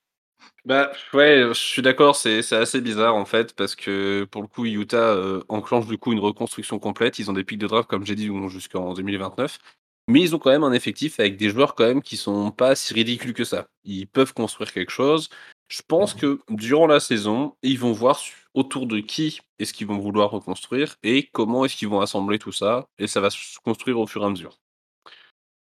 Bah, 0.64 0.92
ouais, 1.14 1.46
je 1.48 1.52
suis 1.54 1.82
d'accord, 1.82 2.14
c'est 2.14 2.42
c'est 2.42 2.56
assez 2.56 2.80
bizarre 2.80 3.14
en 3.14 3.24
fait, 3.24 3.54
parce 3.54 3.74
que 3.74 4.24
pour 4.30 4.42
le 4.42 4.48
coup, 4.48 4.66
Utah 4.66 5.14
euh, 5.14 5.42
enclenche 5.48 5.86
du 5.86 5.98
coup 5.98 6.12
une 6.12 6.18
reconstruction 6.20 6.78
complète. 6.78 7.18
Ils 7.18 7.30
ont 7.30 7.32
des 7.32 7.44
pics 7.44 7.58
de 7.58 7.66
draft, 7.66 7.88
comme 7.88 8.04
j'ai 8.04 8.14
dit, 8.14 8.30
jusqu'en 8.48 8.92
2029. 8.92 9.58
Mais 10.08 10.20
ils 10.20 10.34
ont 10.34 10.38
quand 10.38 10.50
même 10.50 10.64
un 10.64 10.72
effectif 10.72 11.20
avec 11.20 11.36
des 11.36 11.50
joueurs 11.50 11.74
quand 11.74 11.86
même 11.86 12.02
qui 12.02 12.16
sont 12.16 12.50
pas 12.50 12.74
si 12.74 12.94
ridicules 12.94 13.34
que 13.34 13.44
ça. 13.44 13.68
Ils 13.84 14.06
peuvent 14.06 14.32
construire 14.34 14.72
quelque 14.72 14.90
chose. 14.90 15.28
Je 15.68 15.82
pense 15.86 16.14
que 16.14 16.40
durant 16.48 16.86
la 16.86 17.00
saison, 17.00 17.54
ils 17.62 17.78
vont 17.78 17.92
voir 17.92 18.20
autour 18.54 18.86
de 18.86 19.00
qui 19.00 19.40
est-ce 19.58 19.72
qu'ils 19.74 19.86
vont 19.86 19.98
vouloir 19.98 20.30
reconstruire 20.30 20.96
et 21.02 21.28
comment 21.32 21.64
est-ce 21.64 21.76
qu'ils 21.76 21.88
vont 21.88 22.00
assembler 22.00 22.38
tout 22.38 22.52
ça. 22.52 22.86
Et 22.98 23.06
ça 23.06 23.20
va 23.20 23.30
se 23.30 23.58
construire 23.62 23.98
au 24.00 24.06
fur 24.06 24.22
et 24.22 24.26
à 24.26 24.30
mesure. 24.30 24.58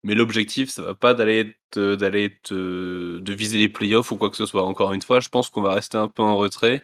Mais 0.08 0.16
l'objectif, 0.16 0.70
ça 0.70 0.84
va 0.84 0.96
pas 0.96 1.14
d'aller 1.14 1.58
de 1.76 3.34
viser 3.34 3.58
les 3.58 3.68
playoffs 3.68 4.10
ou 4.14 4.16
quoi 4.16 4.30
que 4.30 4.38
ce 4.38 4.46
soit. 4.46 4.64
Encore 4.64 4.94
une 4.94 5.02
fois, 5.02 5.20
je 5.20 5.28
pense 5.28 5.50
qu'on 5.50 5.62
va 5.62 5.74
rester 5.74 5.98
un 5.98 6.08
peu 6.08 6.24
en 6.24 6.38
retrait 6.38 6.82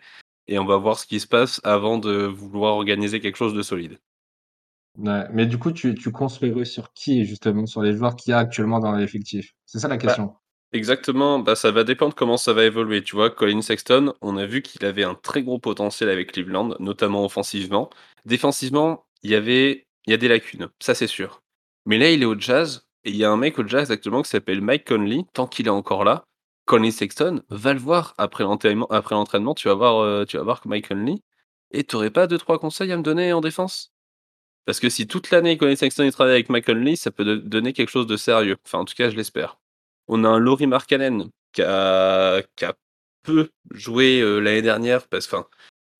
et 0.49 0.59
on 0.59 0.65
va 0.65 0.75
voir 0.75 0.99
ce 0.99 1.05
qui 1.05 1.21
se 1.21 1.27
passe 1.27 1.61
avant 1.63 1.97
de 1.97 2.25
vouloir 2.25 2.75
organiser 2.75 3.21
quelque 3.21 3.37
chose 3.37 3.53
de 3.53 3.61
solide. 3.61 3.97
Ouais, 4.97 5.23
mais 5.31 5.45
du 5.45 5.57
coup, 5.57 5.71
tu, 5.71 5.95
tu 5.95 6.11
construirais 6.11 6.65
sur 6.65 6.91
qui, 6.91 7.23
justement, 7.23 7.65
sur 7.65 7.81
les 7.81 7.95
joueurs 7.95 8.17
qu'il 8.17 8.31
y 8.31 8.33
a 8.33 8.39
actuellement 8.39 8.79
dans 8.79 8.91
l'effectif? 8.91 9.55
C'est 9.65 9.79
ça 9.79 9.87
la 9.87 9.95
Bah, 9.95 10.03
question. 10.03 10.35
Exactement, 10.73 11.39
bah, 11.39 11.55
ça 11.55 11.71
va 11.71 11.85
dépendre 11.85 12.15
comment 12.15 12.35
ça 12.35 12.51
va 12.51 12.65
évoluer, 12.65 13.03
tu 13.03 13.15
vois? 13.15 13.29
Colin 13.29 13.61
Sexton, 13.61 14.13
on 14.21 14.35
a 14.35 14.45
vu 14.45 14.61
qu'il 14.61 14.83
avait 14.85 15.03
un 15.05 15.15
très 15.15 15.43
gros 15.43 15.59
potentiel 15.59 16.09
avec 16.09 16.33
Cleveland, 16.33 16.75
notamment 16.79 17.23
offensivement. 17.23 17.89
Défensivement, 18.25 19.05
il 19.21 19.31
y 19.31 19.35
avait 19.35 19.87
il 20.05 20.11
y 20.11 20.13
a 20.13 20.17
des 20.17 20.27
lacunes, 20.27 20.67
ça 20.81 20.93
c'est 20.93 21.07
sûr. 21.07 21.41
Mais 21.85 21.97
là, 21.97 22.11
il 22.11 22.21
est 22.21 22.25
au 22.25 22.37
Jazz 22.37 22.85
et 23.05 23.09
il 23.09 23.15
y 23.15 23.23
a 23.25 23.31
un 23.31 23.37
mec 23.37 23.59
au 23.59 23.67
Jazz 23.67 23.91
actuellement 23.91 24.21
qui 24.21 24.29
s'appelle 24.29 24.61
Mike 24.61 24.87
Conley, 24.87 25.25
tant 25.33 25.47
qu'il 25.47 25.67
est 25.67 25.71
encore 25.71 26.03
là, 26.03 26.23
Colin 26.65 26.91
Sexton, 26.91 27.41
va 27.49 27.73
le 27.73 27.79
voir 27.79 28.13
après 28.17 28.43
l'entraînement 28.43 29.53
tu 29.53 29.67
vas 29.67 29.73
voir, 29.73 30.25
que 30.25 30.67
Mike 30.67 30.89
Conley 30.89 31.15
et 31.71 31.83
tu 31.83 31.95
aurais 31.95 32.11
pas 32.11 32.27
deux 32.27 32.37
trois 32.37 32.59
conseils 32.59 32.91
à 32.91 32.97
me 32.97 33.03
donner 33.03 33.33
en 33.33 33.41
défense? 33.41 33.91
Parce 34.65 34.79
que 34.79 34.89
si 34.89 35.07
toute 35.07 35.31
l'année 35.31 35.57
Colin 35.57 35.75
Sexton 35.75 36.03
il 36.03 36.11
travaille 36.13 36.35
avec 36.35 36.49
Mike 36.49 36.65
Conley, 36.65 36.95
ça 36.95 37.11
peut 37.11 37.25
do 37.25 37.35
donner 37.37 37.73
quelque 37.73 37.89
chose 37.89 38.07
de 38.07 38.15
sérieux. 38.15 38.57
Enfin, 38.65 38.79
en 38.79 38.85
tout 38.85 38.93
cas, 38.95 39.09
je 39.09 39.15
l'espère. 39.15 39.59
On 40.07 40.23
a 40.23 40.29
un 40.29 40.39
Lauri 40.39 40.67
Markkanen 40.67 41.29
qui 41.51 41.61
a 41.61 42.41
qui 42.55 42.65
a 42.65 42.73
peu 43.23 43.49
joué, 43.71 44.21
heu, 44.21 44.39
l'année 44.39 44.61
dernière 44.61 45.07
parce 45.07 45.25
enfin, 45.25 45.47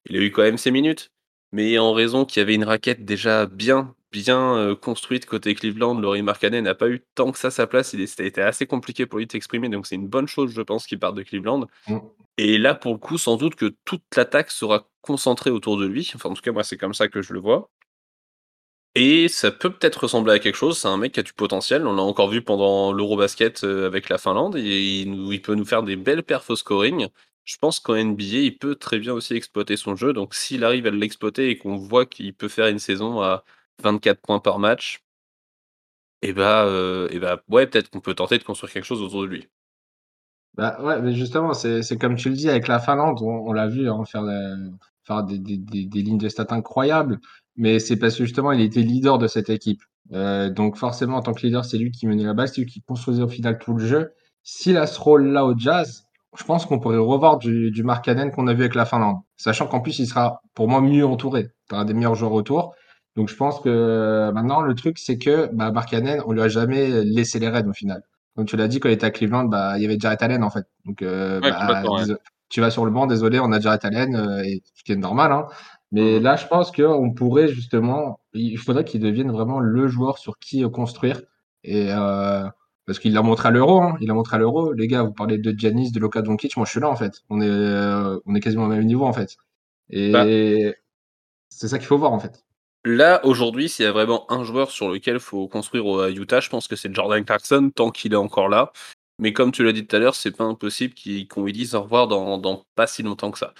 il 0.05 0.17
a 0.17 0.21
eu 0.21 0.31
quand 0.31 0.43
même 0.43 0.57
ses 0.57 0.71
minutes, 0.71 1.11
mais 1.51 1.77
en 1.79 1.93
raison 1.93 2.25
qu'il 2.25 2.39
y 2.39 2.43
avait 2.43 2.55
une 2.55 2.63
raquette 2.63 3.05
déjà 3.05 3.45
bien 3.45 3.95
bien, 4.13 4.55
heu, 4.57 4.75
construite 4.75 5.25
côté 5.25 5.55
Cleveland, 5.55 5.99
Lauri 5.99 6.21
Markkanen 6.21 6.63
n'a 6.63 6.75
pas 6.75 6.87
eu 6.89 7.03
tant 7.15 7.31
que 7.33 7.39
ça 7.39 7.51
sa 7.51 7.67
place. 7.67 7.93
Il 7.93 8.01
été 8.01 8.41
assez 8.41 8.67
compliqué 8.67 9.05
pour 9.05 9.19
lui 9.19 9.27
de 9.27 9.31
s'exprimer, 9.31 9.67
donc 9.69 9.87
c'est 9.87 9.95
une 9.95 10.07
bonne 10.07 10.27
chose, 10.27 10.51
je 10.53 10.61
pense, 10.61 10.87
qu'il 10.87 10.99
parte 10.99 11.15
de 11.15 11.23
Cleveland 11.23 11.67
Mmh. 11.87 11.99
et 12.37 12.57
là, 12.57 12.75
pour 12.75 12.93
le 12.93 12.99
coup, 12.99 13.17
sans 13.17 13.37
doute 13.37 13.55
que 13.55 13.75
toute 13.85 14.03
l'attaque 14.15 14.51
sera 14.51 14.89
concentrée 15.01 15.49
autour 15.51 15.77
de 15.77 15.85
lui. 15.87 16.11
Enfin, 16.15 16.29
en 16.29 16.33
tout 16.35 16.41
cas, 16.41 16.51
moi, 16.51 16.63
c'est 16.63 16.77
comme 16.77 16.93
ça 16.93 17.07
que 17.09 17.21
je 17.21 17.33
le 17.33 17.39
vois 17.39 17.69
et 18.95 19.27
ça 19.27 19.51
peut 19.51 19.71
peut-être 19.71 20.03
ressembler 20.03 20.33
à 20.33 20.39
quelque 20.39 20.55
chose. 20.55 20.77
C'est 20.77 20.87
un 20.87 20.97
mec 20.97 21.13
qui 21.13 21.19
a 21.19 21.23
du 21.23 21.33
potentiel. 21.33 21.87
On 21.87 21.95
l'a 21.95 22.03
encore 22.03 22.29
vu 22.29 22.43
pendant 22.43 22.93
l'Eurobasket, 22.93 23.63
heu, 23.63 23.85
avec 23.85 24.07
la 24.09 24.17
Finlande 24.19 24.55
et 24.55 25.01
il 25.01 25.41
peut 25.41 25.55
nous 25.55 25.65
faire 25.65 25.83
des 25.83 25.95
belles 25.95 26.23
perfs 26.23 26.49
au 26.51 26.55
scoring. 26.55 27.07
Je 27.43 27.57
pense 27.57 27.79
qu'en 27.79 27.95
NBA, 27.95 28.37
il 28.37 28.57
peut 28.57 28.75
très 28.75 28.99
bien 28.99 29.13
aussi 29.13 29.33
exploiter 29.33 29.77
son 29.77 29.95
jeu, 29.95 30.13
donc 30.13 30.33
s'il 30.35 30.63
arrive 30.63 30.85
à 30.87 30.91
l'exploiter 30.91 31.49
et 31.49 31.57
qu'on 31.57 31.75
voit 31.75 32.05
qu'il 32.05 32.33
peut 32.35 32.47
faire 32.47 32.67
une 32.67 32.79
saison 32.79 33.21
à 33.21 33.43
24 33.83 34.21
points 34.21 34.39
par 34.39 34.59
match 34.59 35.03
et 36.23 36.31
bah, 36.33 36.65
heu 36.67 37.07
et 37.11 37.19
bah, 37.19 37.41
ouais, 37.49 37.67
peut-être 37.67 37.89
qu'on 37.89 37.99
peut 37.99 38.15
tenter 38.15 38.37
de 38.37 38.43
construire 38.43 38.71
quelque 38.71 38.85
chose 38.85 39.01
autour 39.01 39.21
de 39.23 39.27
lui. 39.27 39.47
Bah, 40.55 40.77
ouais, 40.81 41.01
mais 41.01 41.13
justement, 41.13 41.53
c'est 41.53 41.97
comme 41.99 42.15
tu 42.15 42.29
le 42.29 42.35
dis 42.35 42.49
avec 42.49 42.67
la 42.67 42.79
Finlande, 42.79 43.19
on 43.21 43.51
l'a 43.51 43.67
vu, 43.67 43.89
hein, 43.89 44.03
faire, 44.05 45.23
des 45.23 46.01
lignes 46.01 46.17
de 46.17 46.29
stats 46.29 46.47
incroyables, 46.51 47.19
mais 47.57 47.79
c'est 47.79 47.97
parce 47.97 48.17
que 48.17 48.23
justement 48.25 48.51
il 48.51 48.61
était 48.61 48.81
leader 48.81 49.17
de 49.17 49.27
cette 49.27 49.49
équipe. 49.49 49.81
Heu, 50.13 50.49
donc 50.49 50.77
forcément 50.77 51.17
en 51.17 51.21
tant 51.21 51.33
que 51.33 51.45
leader, 51.45 51.65
c'est 51.65 51.77
lui 51.77 51.91
qui 51.91 52.07
menait 52.07 52.23
la 52.23 52.33
balle, 52.33 52.47
c'est 52.47 52.61
lui 52.61 52.67
qui 52.67 52.81
construisait 52.81 53.23
au 53.23 53.27
final 53.27 53.57
tout 53.59 53.73
le 53.73 53.85
jeu. 53.85 54.13
S'il 54.43 54.77
a 54.77 54.87
ce 54.87 54.99
rôle-là 54.99 55.45
au 55.45 55.57
Jazz, 55.57 56.05
je 56.37 56.43
pense 56.43 56.65
qu'on 56.65 56.79
pourrait 56.79 56.97
revoir 56.97 57.37
du 57.37 57.71
du 57.71 57.83
Markkanen 57.83 58.31
qu'on 58.31 58.47
a 58.47 58.53
vu 58.53 58.61
avec 58.61 58.75
la 58.75 58.85
Finlande. 58.85 59.17
Sachant 59.37 59.67
qu'en 59.67 59.81
plus 59.81 59.99
il 59.99 60.07
sera 60.07 60.41
pour 60.53 60.67
moi 60.69 60.81
mieux 60.81 61.05
entouré. 61.05 61.49
Tu 61.69 61.75
auras 61.75 61.85
des 61.85 61.93
meilleurs 61.93 62.15
joueurs 62.15 62.33
autour. 62.33 62.75
Donc 63.15 63.29
je 63.29 63.35
pense 63.35 63.59
que 63.61 63.69
euh, 63.69 64.31
maintenant 64.31 64.61
le 64.61 64.73
truc 64.75 64.97
c'est 64.97 65.17
que, 65.17 65.49
bah, 65.53 65.71
Markkanen, 65.71 66.21
on 66.25 66.31
lui 66.33 66.41
a 66.41 66.47
jamais 66.49 67.03
laissé 67.03 67.39
les 67.39 67.49
rênes 67.49 67.69
au 67.69 67.73
final. 67.73 68.03
Comme 68.35 68.45
tu 68.45 68.57
l'as 68.57 68.67
dit, 68.67 68.79
quand 68.79 68.89
il 68.89 68.93
était 68.93 69.05
à 69.05 69.11
Cleveland, 69.11 69.45
bah, 69.45 69.77
il 69.77 69.83
y 69.83 69.85
avait 69.85 69.99
Jarrett 69.99 70.21
Allen, 70.23 70.43
en 70.43 70.49
fait. 70.49 70.65
Donc, 70.85 71.03
Ouais, 71.43 71.51
bah, 71.67 71.85
ouais. 71.85 72.05
tu 72.49 72.61
vas 72.61 72.71
sur 72.71 72.85
le 72.85 72.91
banc, 72.91 73.05
désolé, 73.07 73.39
on 73.39 73.51
a 73.51 73.59
Jarrett 73.59 73.85
Allen, 73.85 74.15
heu, 74.15 74.43
et 74.45 74.61
ce 74.75 74.83
qui 74.83 74.91
est 74.91 74.95
normal, 74.95 75.31
hein. 75.31 75.47
Mais 75.91 76.19
Mmh 76.19 76.19
là, 76.19 76.35
je 76.35 76.47
pense 76.47 76.71
qu'on 76.71 77.13
pourrait 77.13 77.47
justement 77.47 78.19
il 78.33 78.57
faudrait 78.57 78.83
qu'il 78.83 78.99
devienne 79.01 79.31
vraiment 79.31 79.59
le 79.59 79.87
joueur 79.87 80.17
sur 80.17 80.39
qui, 80.39 80.63
construire 80.71 81.21
et 81.63 81.91
heu, 81.91 82.45
parce 82.85 82.97
qu'il 82.99 83.13
l'a 83.13 83.21
montré 83.21 83.49
à 83.49 83.51
l'Euro, 83.51 83.81
hein. 83.81 83.95
Il 84.01 84.07
l'a 84.07 84.13
montré 84.15 84.35
à 84.37 84.39
l'Euro. 84.39 84.73
Les 84.73 84.87
gars, 84.87 85.03
vous 85.03 85.13
parlez 85.13 85.37
de 85.37 85.51
Giannis, 85.57 85.91
de 85.91 85.99
Luka 85.99 86.21
Doncic, 86.23 86.57
moi 86.57 86.65
je 86.65 86.71
suis 86.71 86.79
là, 86.81 86.89
en 86.89 86.95
fait. 86.95 87.21
On 87.29 87.41
est, 87.41 87.47
heu, 87.47 88.21
on 88.25 88.35
est 88.35 88.39
quasiment 88.41 88.65
au 88.65 88.67
même 88.67 88.85
niveau, 88.85 89.05
en 89.05 89.13
fait 89.13 89.37
Bah 90.09 90.27
et 90.29 90.75
c'est 91.49 91.67
ça 91.69 91.79
qu'il 91.79 91.87
faut 91.87 91.97
voir, 91.99 92.13
en 92.13 92.19
fait. 92.19 92.43
Là, 92.85 93.25
aujourd'hui, 93.25 93.69
s'il 93.69 93.85
y 93.85 93.87
a 93.87 93.91
vraiment 93.93 94.29
un 94.31 94.43
joueur 94.43 94.69
sur 94.69 94.89
lequel 94.89 95.19
faut 95.19 95.47
construire 95.47 95.85
au 95.85 96.05
Utah, 96.07 96.41
je 96.41 96.49
pense 96.49 96.67
que 96.67 96.75
c'est 96.75 96.93
Jordan 96.93 97.23
Clarkson 97.23 97.71
tant 97.73 97.91
qu'il 97.91 98.11
est 98.13 98.17
encore 98.17 98.49
là. 98.49 98.73
Mais 99.19 99.31
comme 99.31 99.51
tu 99.53 99.63
l'as 99.63 99.71
dit 99.71 99.85
tout 99.87 99.95
à 99.95 99.99
l'heure, 99.99 100.15
c'est 100.15 100.35
pas 100.35 100.43
impossible 100.43 100.93
qu'il 100.93 101.27
qu'on 101.27 101.43
lui 101.45 101.53
dise 101.53 101.75
au 101.75 101.81
revoir 101.83 102.07
dans 102.07 102.37
dans 102.37 102.65
pas 102.75 102.87
si 102.87 103.01
longtemps 103.03 103.31
que 103.31 103.37
ça. 103.39 103.53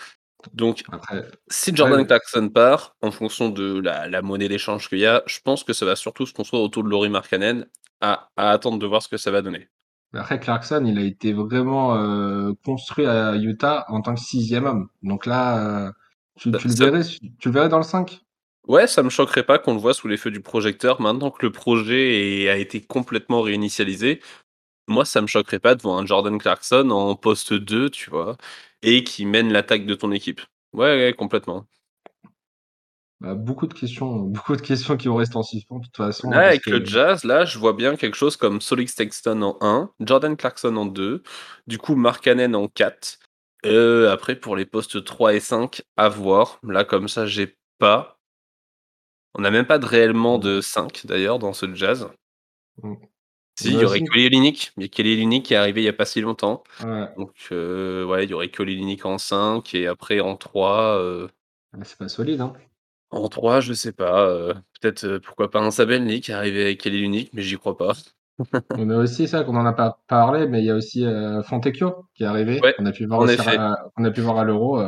Donc, 0.53 0.83
Après 0.91 1.21
si 1.49 1.71
ouais, 1.71 1.77
Jordan 1.77 2.05
Clarkson 2.05 2.49
part, 2.49 2.95
en 3.01 3.11
fonction 3.11 3.49
de 3.49 3.79
la 3.79 4.09
la 4.09 4.21
monnaie 4.21 4.49
d'échange 4.49 4.89
qu'il 4.89 4.99
y 4.99 5.05
a, 5.05 5.23
je 5.27 5.39
pense 5.43 5.63
que 5.63 5.73
ça 5.73 5.85
va 5.85 5.95
surtout 5.95 6.25
se 6.25 6.33
construire 6.33 6.63
autour 6.63 6.83
de 6.83 6.89
Lauri 6.89 7.09
Markkanen, 7.09 7.67
à 8.01 8.29
à 8.35 8.51
attendre 8.51 8.79
de 8.79 8.85
voir 8.87 9.01
ce 9.01 9.07
que 9.07 9.17
ça 9.17 9.31
va 9.31 9.41
donner. 9.41 9.69
Après 10.13 10.39
Clarkson, 10.39 10.83
il 10.85 10.97
a 10.99 11.03
été 11.03 11.33
vraiment, 11.33 11.95
heu, 11.97 12.53
construit 12.65 13.05
à 13.07 13.35
Utah 13.35 13.85
en 13.89 14.01
tant 14.01 14.13
que 14.13 14.19
sixième 14.21 14.65
homme. 14.65 14.89
Donc 15.01 15.25
là, 15.25 15.87
heu, 15.89 15.93
tu 16.35 16.55
tu 16.55 16.67
le 16.67 16.73
verrais 16.75 17.03
tu 17.03 17.47
le 17.49 17.51
verrais 17.51 17.69
dans 17.69 17.77
le 17.77 17.83
5? 17.83 18.22
Ouais, 18.67 18.88
ça 18.88 19.03
me 19.03 19.10
choquerait 19.10 19.43
pas 19.43 19.60
qu'on 19.60 19.74
le 19.74 19.79
voit 19.79 19.93
sous 19.93 20.08
les 20.08 20.17
feux 20.17 20.32
du 20.32 20.41
projecteur 20.41 21.01
maintenant 21.01 21.32
que 21.32 21.46
le 21.46 21.51
projet 21.51 22.43
est 22.43 22.50
a 22.50 22.58
été 22.58 22.82
complètement 22.82 23.41
réinitialisé. 23.41 24.22
Moi, 24.88 25.05
ça 25.05 25.22
me 25.22 25.27
choquerait 25.27 25.60
pas 25.60 25.75
de 25.75 25.82
voir 25.82 25.98
un 25.98 26.05
Jordan 26.05 26.38
Clarkson 26.38 26.89
en 26.89 27.15
poste 27.15 27.53
2, 27.53 27.89
tu 27.89 28.10
vois? 28.10 28.38
Et 28.82 29.03
qui 29.03 29.25
mène 29.25 29.51
l'attaque 29.51 29.86
de 29.86 29.96
ton 29.96 30.12
équipe. 30.12 30.41
Ouais, 30.74 30.98
ouais, 30.98 31.13
complètement. 31.13 31.65
Bah, 33.24 33.36
beaucoup 33.36 33.67
de 33.67 33.74
questions 33.74 34.20
beaucoup 34.20 34.55
de 34.55 34.62
questions 34.62 34.98
qui 34.98 35.08
vont 35.08 35.15
rester 35.15 35.38
en 35.38 35.43
suspens 35.43 35.79
de 35.79 35.86
toute 35.86 35.96
façon, 35.96 36.29
Là, 36.29 36.39
parce 36.39 36.50
avec 36.50 36.63
que 36.63 36.72
le 36.72 36.86
Jazz, 36.86 37.24
là, 37.24 37.46
je 37.46 37.58
vois 37.58 37.72
bien 37.72 37.96
quelque 37.96 38.17
chose 38.17 38.36
comme 38.36 38.60
Solix 38.60 38.93
Sexton 38.93 39.41
en 39.41 39.58
un, 39.62 39.91
Jordan 40.01 40.36
Clarkson 40.36 40.75
en 40.75 40.86
2, 40.86 41.24
du 41.65 41.77
coup 41.77 41.96
Markkanen 41.96 42.53
en 42.53 42.67
4. 42.67 43.20
Heu, 43.65 44.10
après 44.10 44.36
pour 44.36 44.58
les 44.58 44.65
postes 44.65 45.05
3 45.05 45.34
et 45.36 45.39
5, 45.39 45.84
à 45.96 46.10
voir. 46.10 46.60
Là, 46.63 46.84
comme 46.84 47.08
ça, 47.08 47.25
j'ai 47.25 47.55
pas. 47.79 48.20
On 49.35 49.43
a 49.43 49.51
même 49.51 49.65
pas 49.67 49.77
de 49.79 49.85
réellement 49.85 50.39
de 50.39 50.59
5 50.61 51.05
d'ailleurs 51.05 51.37
dans 51.39 51.53
ce 51.53 51.71
Jazz. 51.75 52.09
Si, 53.55 53.69
On 53.69 53.75
il 53.75 53.77
a 53.77 53.81
y 53.81 53.85
aurait 53.85 54.01
Kelly 54.01 54.25
Olynyk, 54.27 54.71
mais 54.77 54.89
Kelly 54.89 55.13
Olynyk 55.13 55.45
qui 55.45 55.53
est 55.53 55.57
arrivé 55.57 55.81
il 55.81 55.85
y 55.85 55.89
a 55.89 55.93
pas 55.93 56.05
si 56.05 56.21
longtemps. 56.21 56.63
ouais, 56.83 57.07
Donc 57.17 57.31
heu, 57.51 58.05
ouais, 58.05 58.23
il 58.25 58.31
y 58.31 58.33
aurait 58.33 58.49
Kelly 58.49 58.99
en 59.03 59.17
5 59.17 59.75
et 59.75 59.87
après 59.87 60.19
en 60.19 60.35
3. 60.35 60.97
heu 60.99 61.29
ouais, 61.73 61.83
c'est 61.85 61.97
pas 61.97 62.07
solide, 62.07 62.41
hein. 62.41 62.53
En 63.11 63.29
3, 63.29 63.59
je 63.59 63.73
sais 63.73 63.91
pas, 63.91 64.27
heu, 64.27 64.53
peut-être, 64.81 65.19
pourquoi 65.19 65.51
pas 65.51 65.59
un 65.61 65.69
Sabenli 65.69 66.19
qui 66.19 66.31
est 66.31 66.33
arrivé 66.33 66.63
avec 66.63 66.79
Kelly 66.81 67.29
mais 67.33 67.43
j'y 67.43 67.57
crois 67.57 67.77
pas. 67.77 67.93
On 68.75 68.89
a 68.89 68.97
aussi 68.97 69.27
ça 69.27 69.43
qu'on 69.43 69.55
en 69.55 69.65
a 69.67 69.73
pas 69.73 69.99
parlé, 70.07 70.47
mais 70.47 70.59
il 70.61 70.65
y 70.65 70.71
a 70.71 70.75
aussi, 70.75 71.05
Fontecchio 71.43 72.07
qui 72.15 72.23
est 72.23 72.25
arrivé, 72.25 72.59
Ouais, 72.61 72.73
qu'on 72.75 72.85
a 72.87 72.91
pu 72.91 73.05
voir 73.05 73.21
à 73.21 73.25
a 74.03 74.11
pu 74.11 74.21
voir 74.21 74.37
à 74.39 74.43
l'Euro, 74.43 74.81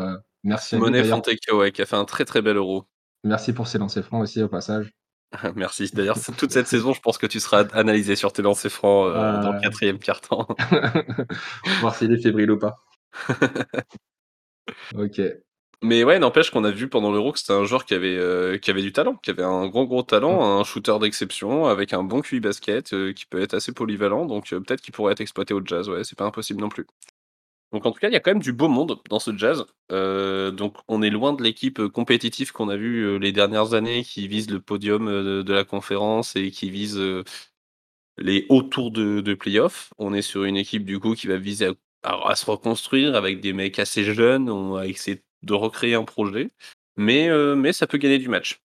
merci 0.44 0.76
à 0.76 0.80
d'ailleurs. 0.80 1.18
Fontecchio, 1.18 1.60
ouais, 1.60 1.72
qui 1.72 1.82
a 1.84 1.86
fait 1.86 1.96
un 1.96 2.06
très, 2.06 2.26
très 2.26 2.42
bel 2.42 2.58
Euro. 2.58 2.88
Merci 3.26 3.54
pour 3.54 3.68
ses 3.68 3.80
lancers 3.80 4.06
francs 4.06 4.22
aussi 4.22 4.42
au 4.42 4.48
passage. 4.48 4.92
Merci. 5.56 5.90
D'ailleurs, 5.94 6.18
toute 6.38 6.52
cette 6.52 6.68
saison, 6.68 6.94
je 6.94 7.02
pense 7.02 7.18
que 7.18 7.26
tu 7.26 7.40
seras 7.40 7.66
analysé 7.74 8.16
sur 8.16 8.32
tes 8.32 8.44
lancers 8.44 8.72
francs, 8.72 9.10
heu, 9.10 9.14
dans 9.14 9.52
le 9.52 9.60
4e 9.60 9.98
quart-temps. 9.98 10.48
voir 11.82 11.96
s'il 11.96 12.14
est 12.14 12.22
fébrile 12.22 12.52
ou 12.52 12.60
pas. 12.60 12.78
OK. 14.96 15.22
Mais 15.82 16.04
ouais, 16.04 16.20
n'empêche 16.20 16.52
qu'on 16.52 16.64
a 16.64 16.72
vu 16.72 16.88
pendant 16.88 17.12
l'Euro 17.12 17.32
que 17.32 17.40
c'était 17.40 17.54
un 17.54 17.66
joueur 17.66 17.86
qui 17.86 17.94
avait, 17.96 18.60
qui 18.62 18.72
avait 18.72 18.82
du 18.82 18.94
talent, 18.94 19.16
qui 19.16 19.32
avait 19.32 19.44
un 19.44 19.68
gros, 19.68 19.86
gros 19.86 20.04
Mmh. 20.04 20.06
talent, 20.06 20.60
un 20.60 20.64
shooter 20.64 20.98
d'exception 21.00 21.66
avec 21.66 21.94
un 21.94 22.04
bon 22.04 22.22
QI 22.22 22.40
basket, 22.40 22.94
heu, 22.94 23.12
qui 23.12 23.26
peut 23.26 23.42
être 23.42 23.56
assez 23.56 23.72
polyvalent, 23.72 24.26
donc 24.26 24.50
peut-être 24.50 24.82
qu'il 24.82 24.94
pourrait 24.94 25.14
être 25.14 25.22
exploité 25.22 25.54
au 25.54 25.62
Jazz, 25.64 25.90
ouais, 25.90 26.04
c'est 26.04 26.18
pas 26.18 26.26
impossible 26.26 26.62
non 26.62 26.70
plus. 26.70 26.86
Donc 27.72 27.86
en 27.86 27.92
tout 27.92 28.00
cas, 28.00 28.08
il 28.08 28.14
y 28.14 28.16
a 28.16 28.20
quand 28.20 28.32
même 28.32 28.42
du 28.42 28.54
beau 28.54 28.68
monde 28.68 29.00
dans 29.10 29.20
ce 29.20 29.36
Jazz. 29.36 29.66
Heu, 29.92 30.52
donc 30.52 30.78
on 30.88 31.02
est 31.02 31.10
loin 31.10 31.34
de 31.34 31.44
l'équipe, 31.44 31.80
heu, 31.80 31.90
compétitive 31.90 32.52
qu'on 32.52 32.70
a 32.70 32.78
vue, 32.78 33.04
heu, 33.04 33.18
les 33.18 33.32
dernières 33.32 33.74
années 33.74 34.04
qui 34.04 34.28
vise 34.28 34.50
le 34.50 34.62
podium, 34.62 35.08
de 35.08 35.54
la 35.54 35.64
conférence 35.64 36.36
et 36.36 36.52
qui 36.52 36.70
vise, 36.70 37.02
les 38.18 38.46
hauts 38.50 38.64
tours 38.64 38.92
de 38.92 39.22
de. 39.22 39.38
On 39.98 40.14
est 40.14 40.22
sur 40.22 40.46
une 40.46 40.58
équipe 40.58 40.86
du 40.86 41.00
coup 41.00 41.16
qui 41.16 41.28
va 41.28 41.38
viser 41.38 41.72
à 42.04 42.36
se 42.36 42.46
reconstruire 42.50 43.16
avec 43.16 43.42
des 43.42 43.52
mecs 43.52 43.80
assez 43.80 44.04
jeunes. 44.04 44.50
On 44.50 44.74
va 44.74 44.88
essayer 44.88 45.24
de 45.44 45.54
recréer 45.54 45.96
un 45.96 46.04
projet, 46.04 46.52
mais 46.98 47.30
mais 47.56 47.74
ça 47.74 47.88
peut 47.88 47.98
gagner 47.98 48.20
du 48.20 48.30
match. 48.30 48.62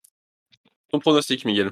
Ton 0.91 1.00
pronostic, 1.00 1.46
Miguel? 1.46 1.72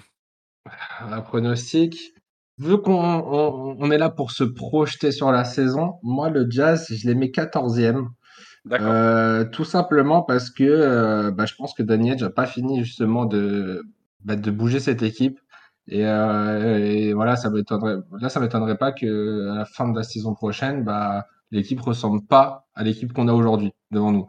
Un 1.00 1.22
pronostic, 1.22 2.14
vu 2.60 2.80
qu'on 2.82 2.94
on 3.04 3.76
on 3.80 3.92
est 3.92 3.98
là 3.98 4.10
pour 4.10 4.32
se 4.32 4.44
projeter 4.44 5.12
sur 5.12 5.32
la 5.32 5.44
saison, 5.46 5.96
moi 6.04 6.30
le 6.30 6.48
Jazz, 6.50 6.88
je 6.92 7.08
les 7.08 7.16
mets 7.16 7.32
14e, 7.32 8.10
D'accord. 8.66 8.98
heu, 8.98 9.50
tout 9.52 9.66
simplement 9.66 10.24
parce 10.24 10.50
que, 10.52 10.64
heu, 10.64 11.32
bah, 11.32 11.46
je 11.46 11.56
pense 11.56 11.74
que 11.74 11.84
Danny 11.84 12.12
Ainge 12.12 12.24
a 12.24 12.30
pas 12.32 12.48
fini 12.48 12.84
justement 12.84 13.26
de, 13.26 13.84
bah, 14.24 14.36
de 14.36 14.52
bouger 14.52 14.80
cette 14.80 15.04
équipe 15.04 15.40
et 15.88 16.06
heu 16.06 16.80
et 16.80 17.14
voilà, 17.14 17.36
ça 17.38 17.50
m'étonnerait 17.50 17.98
là, 18.22 18.30
ça 18.30 18.40
m'étonnerait 18.40 18.78
pas 18.78 18.92
qu'à 18.94 19.08
la 19.08 19.66
fin 19.66 19.90
de 19.90 19.96
la 19.98 20.04
saison 20.04 20.34
prochaine, 20.36 20.84
bah, 20.84 21.26
l'équipe 21.52 21.80
ressemble 21.82 22.26
pas 22.28 22.68
à 22.76 22.84
l'équipe 22.84 23.14
qu'on 23.14 23.28
a 23.30 23.34
aujourd'hui 23.34 23.72
devant 23.92 24.12
nous. 24.12 24.28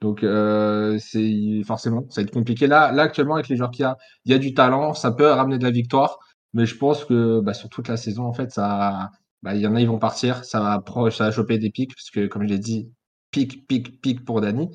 Donc 0.00 0.22
heu, 0.24 0.98
c'est 1.00 1.62
forcément, 1.66 2.04
ça 2.10 2.20
va 2.20 2.26
être 2.26 2.32
compliqué. 2.34 2.66
Là 2.66 2.92
là, 2.92 3.02
actuellement, 3.04 3.34
avec 3.34 3.48
les 3.48 3.56
joueurs 3.56 3.70
qu'il 3.70 3.82
y 3.84 3.86
a, 3.86 3.96
il 4.24 4.32
y 4.32 4.34
a 4.34 4.38
du 4.38 4.52
talent, 4.54 4.94
ça 4.94 5.10
peut 5.12 5.26
ramener 5.30 5.58
de 5.58 5.64
la 5.64 5.70
victoire, 5.70 6.18
mais 6.56 6.66
je 6.66 6.76
pense 6.78 7.04
que, 7.06 7.40
bah, 7.40 7.54
sur 7.54 7.68
toute 7.70 7.88
la 7.88 7.96
saison, 7.98 8.24
en 8.26 8.34
fait, 8.34 8.50
ça 8.52 9.10
bah, 9.42 9.54
il 9.56 9.62
y 9.62 9.66
en 9.68 9.76
a, 9.76 9.80
ils 9.82 9.88
vont 9.88 9.98
partir, 10.00 10.44
ça 10.44 10.60
va 10.60 10.84
ça 11.12 11.24
va 11.26 11.32
choper 11.32 11.58
des 11.58 11.70
pics 11.70 11.94
parce 11.94 12.10
que 12.10 12.26
comme 12.28 12.42
je 12.44 12.48
l'ai 12.48 12.58
dit, 12.60 12.90
pic, 13.32 13.66
pic, 13.68 14.00
pic 14.02 14.24
pour 14.24 14.40
Dany. 14.42 14.70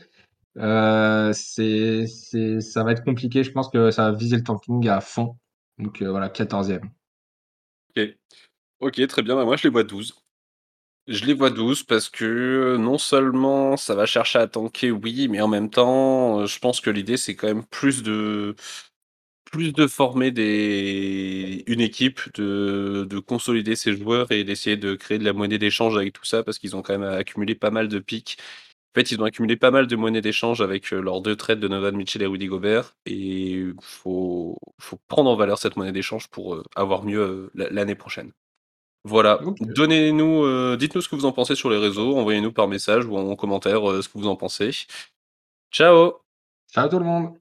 Heu, 0.58 1.32
c'est 1.34 2.08
ça 2.62 2.84
va 2.84 2.92
être 2.94 3.04
compliqué, 3.06 3.44
je 3.44 3.52
pense 3.52 3.70
que 3.70 3.92
ça 3.92 4.12
va 4.12 4.18
viser 4.18 4.38
le 4.38 4.44
tanking 4.44 4.88
à 4.90 5.02
fond. 5.02 5.38
Donc 5.80 6.02
heu, 6.02 6.10
voilà, 6.10 6.30
14e. 6.30 6.90
OK. 7.98 8.10
OK, 8.82 9.08
très 9.08 9.22
bien, 9.24 9.36
bah, 9.36 9.46
moi 9.46 9.58
je 9.58 9.64
les 9.64 9.70
vois 9.70 9.84
12. 9.84 10.16
Je 11.08 11.26
les 11.26 11.34
vois 11.34 11.50
12 11.50 11.84
parce 11.84 12.10
que 12.10 12.78
non 12.80 12.98
seulement 12.98 13.78
ça 13.78 13.96
va 13.96 14.06
chercher 14.06 14.40
à 14.40 14.48
tanker, 14.48 14.92
oui, 14.92 15.28
mais 15.30 15.42
en 15.42 15.48
même 15.48 15.70
temps, 15.70 16.42
heu, 16.42 16.46
je 16.48 16.60
pense 16.60 16.82
que 16.82 16.90
l'idée 16.92 17.18
c'est 17.18 17.36
quand 17.36 17.48
même 17.48 17.66
plus 17.66 18.04
de 18.04 18.56
plus 19.52 19.74
de 19.74 19.88
former 19.88 20.32
des 20.32 21.64
une 21.68 21.82
équipe, 21.82 22.22
de 22.36 23.06
de 23.10 23.20
consolider 23.20 23.76
ses 23.76 23.94
joueurs 23.96 24.32
et 24.32 24.44
d'essayer 24.46 24.78
de 24.78 24.96
créer 24.96 25.20
de 25.20 25.26
la 25.26 25.34
monnaie 25.34 25.58
d'échange 25.60 25.98
avec 25.98 26.14
tout 26.14 26.26
ça 26.26 26.44
parce 26.44 26.60
qu'ils 26.60 26.76
ont 26.76 26.82
quand 26.82 26.98
même 26.98 27.10
accumulé 27.10 27.56
pas 27.56 27.72
mal 27.72 27.88
de 27.90 28.00
pics. 28.00 28.38
En 28.96 29.00
fait, 29.02 29.12
ils 29.12 29.22
ont 29.22 29.26
accumulé 29.26 29.58
pas 29.58 29.72
mal 29.72 29.88
de 29.88 29.96
monnaie 29.98 30.22
d'échange 30.22 30.62
avec, 30.62 30.92
heu, 30.94 31.02
leurs 31.02 31.22
2 31.22 31.36
trades 31.38 31.60
de 31.62 31.68
Donovan 31.70 31.96
Mitchell 31.96 32.22
et 32.24 32.28
Rudy 32.28 32.48
Gobert 32.48 32.96
et 33.06 33.64
faut 33.82 34.58
faut 34.82 35.00
prendre 35.08 35.30
en 35.32 35.36
valeur 35.38 35.60
cette 35.60 35.78
monnaie 35.78 35.94
d'échange 35.94 36.28
pour, 36.30 36.56
heu, 36.56 36.64
avoir 36.76 37.04
mieux, 37.06 37.52
l'a 37.56 37.70
l'année 37.72 37.96
prochaine. 37.96 38.32
Voilà, 39.06 39.42
donnez-nous, 39.62 40.78
dites-nous 40.78 41.02
ce 41.02 41.10
que 41.10 41.16
vous 41.18 41.26
en 41.26 41.34
pensez 41.34 41.56
sur 41.56 41.70
les 41.72 41.78
réseaux, 41.78 42.18
envoyez-nous 42.18 42.54
par 42.54 42.68
message 42.70 43.06
ou 43.06 43.18
en 43.18 43.36
commentaire, 43.38 43.82
ce 44.04 44.10
que 44.10 44.18
vous 44.20 44.28
en 44.28 44.36
pensez. 44.38 44.72
Ciao! 45.72 46.14
Ciao 46.74 46.88
tout 46.90 47.00
le 47.00 47.06
monde! 47.06 47.41